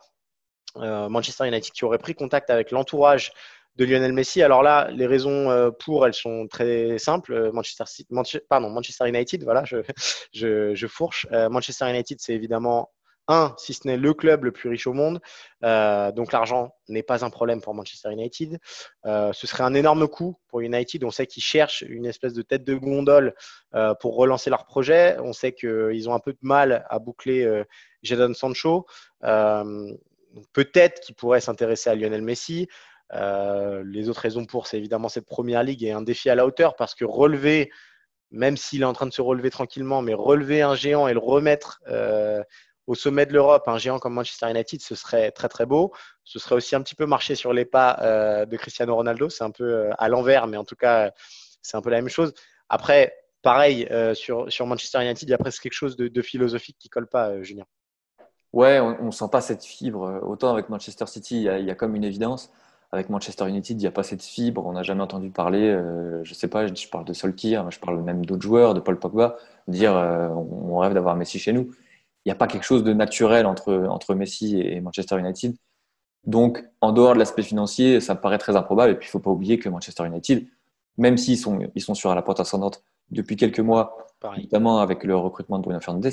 [0.76, 3.34] Manchester United qui aurait pris contact avec l'entourage
[3.76, 4.42] de Lionel Messi.
[4.42, 7.34] Alors là, les raisons euh, pour, elles sont très simples.
[7.34, 7.86] Euh, Manchester,
[8.50, 9.64] pardon, Manchester United, voilà,
[10.34, 11.28] je, fourche.
[11.32, 12.92] Euh, Manchester United, c'est évidemment
[13.30, 15.22] un, si ce n'est le club le plus riche au monde.
[15.62, 18.58] donc l'argent n'est pas un problème pour Manchester United.
[19.06, 21.04] ce serait un énorme coup pour United.
[21.04, 23.36] On sait qu'ils cherchent une espèce de tête de gondole
[24.00, 25.16] pour relancer leur projet.
[25.20, 27.48] On sait qu'ils ont un peu de mal à boucler
[28.02, 28.88] Jadon Sancho.
[30.54, 32.68] Peut-être qu'ils pourraient s'intéresser à Lionel Messi.
[33.14, 36.45] Euh, les autres raisons pour, c'est évidemment cette première ligue et un défi à la
[36.45, 37.72] hauteur parce que relever,
[38.32, 41.20] même s'il est en train de se relever tranquillement, mais relever un géant et le
[41.20, 42.43] remettre euh,
[42.88, 45.93] au sommet de l'Europe, un géant comme Manchester United, ce serait très très beau.
[46.24, 49.30] Ce serait aussi un petit peu marcher sur les pas euh, de Cristiano Ronaldo.
[49.30, 51.12] C'est un peu à l'envers, mais en tout cas,
[51.62, 52.34] c'est un peu la même chose.
[52.68, 56.89] Après, pareil, sur, sur Manchester United, il y a presque quelque chose de, philosophique qui
[56.89, 57.66] colle pas, Julien.
[58.53, 60.22] Ouais, on ne sent pas cette fibre.
[60.24, 62.51] Autant avec Manchester City, il y a, il y a comme une évidence.
[62.92, 66.24] Avec Manchester United, il n'y a pas cette fibre, on n'a jamais entendu parler, euh,
[66.24, 69.38] je sais pas, je, parle de Solskjaer, je parle même d'autres joueurs, de Paul Pogba,
[69.68, 71.70] dire euh, on rêve d'avoir Messi chez nous.
[72.26, 75.56] Il n'y a pas quelque chose de naturel entre, entre Messi et Manchester United.
[76.26, 78.94] Donc, en dehors de l'aspect financier, ça me paraît très improbable.
[78.94, 80.48] Et puis, il ne faut pas oublier que Manchester United,
[80.98, 83.98] même s'ils sont, ils sont sur la porte ascendante depuis quelques mois,
[84.38, 86.12] notamment avec le recrutement de Bruno Fernandes,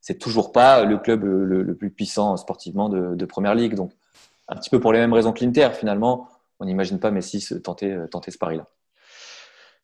[0.00, 3.74] c'est toujours pas le club le, plus puissant sportivement de, de Première Ligue.
[3.74, 3.92] Donc,
[4.50, 6.28] un petit peu pour les mêmes raisons que l'Inter, finalement,
[6.58, 8.68] on n'imagine pas Messi tenter, euh, tenter ce pari-là.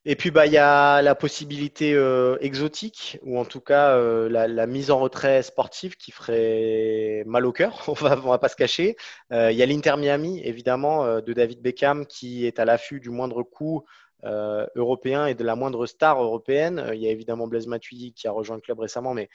[0.08, 4.28] Et puis, bah, il y a la possibilité euh, exotique, ou en tout cas euh,
[4.28, 8.56] la, mise en retrait sportive qui ferait mal au cœur, on va, va pas se
[8.56, 8.96] cacher.
[9.30, 13.42] Il y a l'Inter Miami, évidemment, de David Beckham, qui est à l'affût du moindre
[13.42, 13.84] coup
[14.24, 16.78] euh, européen et de la moindre star européenne.
[16.78, 19.28] Euh, il y a évidemment Blaise Matuidi qui a rejoint le club récemment, mais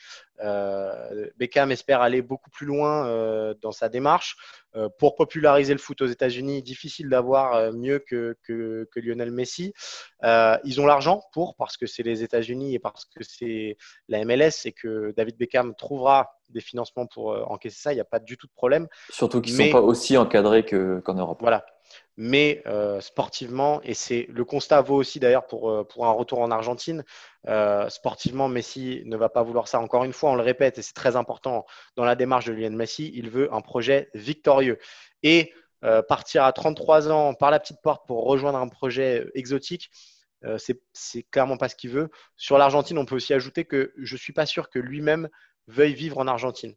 [0.44, 4.36] euh, Beckham espère aller beaucoup plus loin dans sa démarche.
[4.98, 9.74] pour populariser le foot aux États-Unis, difficile d'avoir mieux que, que, Lionel Messi.
[10.24, 13.78] ils ont l'argent pour, parce que c'est les États-Unis et parce que c'est
[14.08, 17.92] la MLS et que David Beckham trouvera des financements pour encaisser ça.
[17.92, 18.88] Il n'y a pas du tout de problème.
[19.10, 21.40] Surtout qu'ils ne sont pas aussi encadrés qu'en Europe.
[21.42, 21.66] Voilà
[22.18, 26.40] mais euh, sportivement, et c'est le constat vaut aussi d'ailleurs pour, euh, pour un retour
[26.40, 27.04] en Argentine,
[27.48, 29.80] euh, sportivement, Messi ne va pas vouloir ça.
[29.80, 31.66] Encore une fois, on le répète, et c'est très important
[31.96, 34.78] dans la démarche de Lionel Messi, il veut un projet victorieux.
[35.24, 35.54] Et
[36.08, 39.90] partir à 33 ans par la petite porte pour rejoindre un projet exotique,
[40.54, 42.10] c'est clairement pas ce qu'il veut.
[42.38, 45.28] Sur l'Argentine, on peut aussi ajouter que je ne suis pas sûr que lui-même
[45.68, 46.76] veuille vivre en Argentine.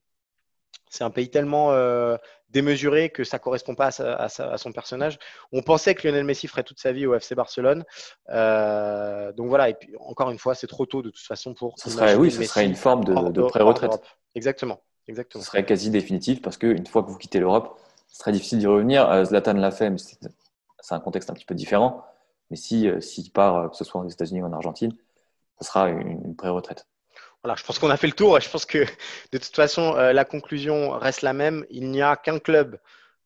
[0.94, 2.16] C'est un pays tellement euh,
[2.50, 5.18] démesuré que ça ne correspond pas à, son personnage.
[5.50, 7.84] On pensait que Lionel Messi ferait toute sa vie au FC Barcelone.
[8.30, 11.74] Euh, donc voilà, et puis encore une fois, c'est trop tôt de toute façon pour.
[11.78, 14.00] Ce serait, oui, ce serait une forme de, de pré-retraite.
[14.36, 14.80] Exactement.
[15.08, 15.42] Exactement.
[15.42, 17.76] Ce serait quasi définitif parce qu'une fois que vous quittez l'Europe,
[18.06, 19.10] ce serait difficile d'y revenir.
[19.10, 22.04] Euh, Zlatan l'a fait, mais c'est un contexte un petit peu différent.
[22.50, 24.92] Mais s'il si, part, que ce soit aux États-Unis ou en Argentine,
[25.60, 26.86] ce sera une pré-retraite.
[27.44, 28.40] Voilà, je pense qu'on a fait le tour.
[28.40, 28.86] Je pense que
[29.32, 31.66] de toute façon, euh, la conclusion reste la même.
[31.68, 32.78] Il n'y a qu'un club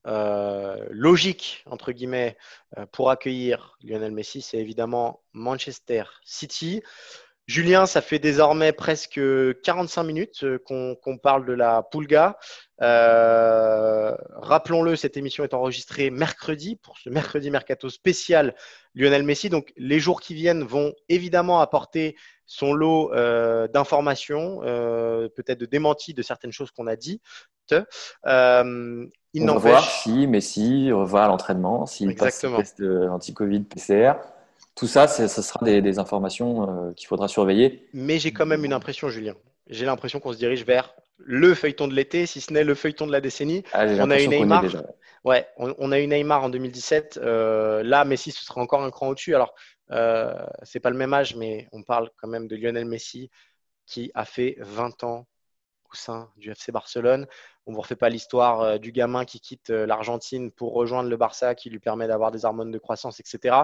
[0.09, 2.37] euh, logique, entre guillemets,
[2.77, 6.83] euh, pour accueillir Lionel Messi, c'est évidemment Manchester City.
[7.47, 9.21] Julien, ça fait désormais presque
[9.63, 12.39] 45 minutes qu'on parle de la Pulga.
[12.81, 18.57] Rappelons-le, cette émission est enregistrée mercredi pour ce mercredi mercato spécial
[18.95, 19.49] Lionel Messi.
[19.49, 22.17] Donc, les jours qui viennent vont évidemment apporter
[22.49, 27.23] son lot euh, d'informations, euh, peut-être de démentis de certaines choses qu'on a dites.
[28.27, 33.61] Euh, il On va voir si Messi va à l'entraînement, s'il passe le test anti-Covid
[33.61, 34.15] PCR.
[34.75, 37.87] Tout ça, ce sera des, informations qu'il faudra surveiller.
[37.93, 39.35] Mais j'ai quand même une impression, Julien.
[39.69, 43.07] J'ai l'impression qu'on se dirige vers le feuilleton de l'été, si ce n'est le feuilleton
[43.07, 43.65] de la décennie.
[43.73, 44.65] Ah, on a eu Neymar.
[45.25, 47.21] Ouais, on, a eu Neymar en 2017.
[47.23, 49.35] là, Messi, ce sera encore un cran au-dessus.
[49.35, 49.53] Alors,
[49.91, 53.31] euh, c'est pas le même âge, mais on parle quand même de Lionel Messi
[53.87, 55.27] qui a fait 20 ans
[55.91, 57.27] au sein du FC Barcelone.
[57.65, 61.09] On ne vous refait pas l'histoire euh, du gamin qui quitte euh, l'Argentine pour rejoindre
[61.09, 63.57] le Barça, qui lui permet d'avoir des hormones de croissance, etc.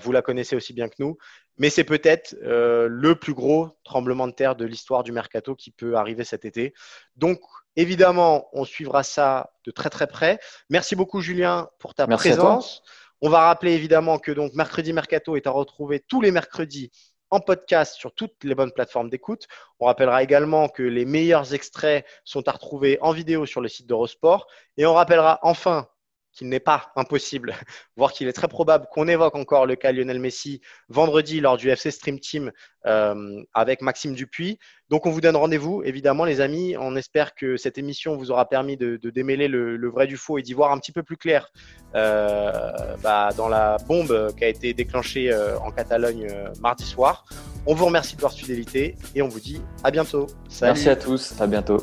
[0.00, 1.16] vous la connaissez aussi bien que nous.
[1.56, 5.94] Mais c'est peut-être le plus gros tremblement de terre de l'histoire du mercato qui peut
[5.94, 6.74] arriver cet été.
[7.14, 7.38] Donc,
[7.76, 10.40] évidemment, on suivra ça de très très près.
[10.68, 12.82] Merci beaucoup, Julien, pour ta présence.
[13.26, 16.90] On va rappeler évidemment que donc Mercredi Mercato est à retrouver tous les mercredis
[17.30, 19.46] en podcast sur toutes les bonnes plateformes d'écoute.
[19.80, 23.86] On rappellera également que les meilleurs extraits sont à retrouver en vidéo sur le site
[23.86, 24.46] d'Eurosport.
[24.76, 25.88] Et on rappellera enfin
[26.34, 27.54] qu'il n'est pas impossible,
[27.96, 31.70] voire qu'il est très probable qu'on évoque encore le cas Lionel Messi vendredi lors du
[31.70, 32.52] FC Stream Team
[32.86, 34.58] euh, avec Maxime Dupuis.
[34.90, 36.76] Donc on vous donne rendez-vous, évidemment les amis.
[36.78, 40.42] On espère que cette émission vous aura permis de, démêler le, vrai du faux et
[40.42, 41.48] d'y voir un petit peu plus clair
[41.94, 42.72] euh,
[43.02, 46.28] bah, dans la bombe qui a été déclenchée euh, en Catalogne
[46.60, 47.24] mardi soir.
[47.66, 50.26] On vous remercie de votre fidélité et on vous dit à bientôt.
[50.60, 51.82] Merci à tous, à bientôt.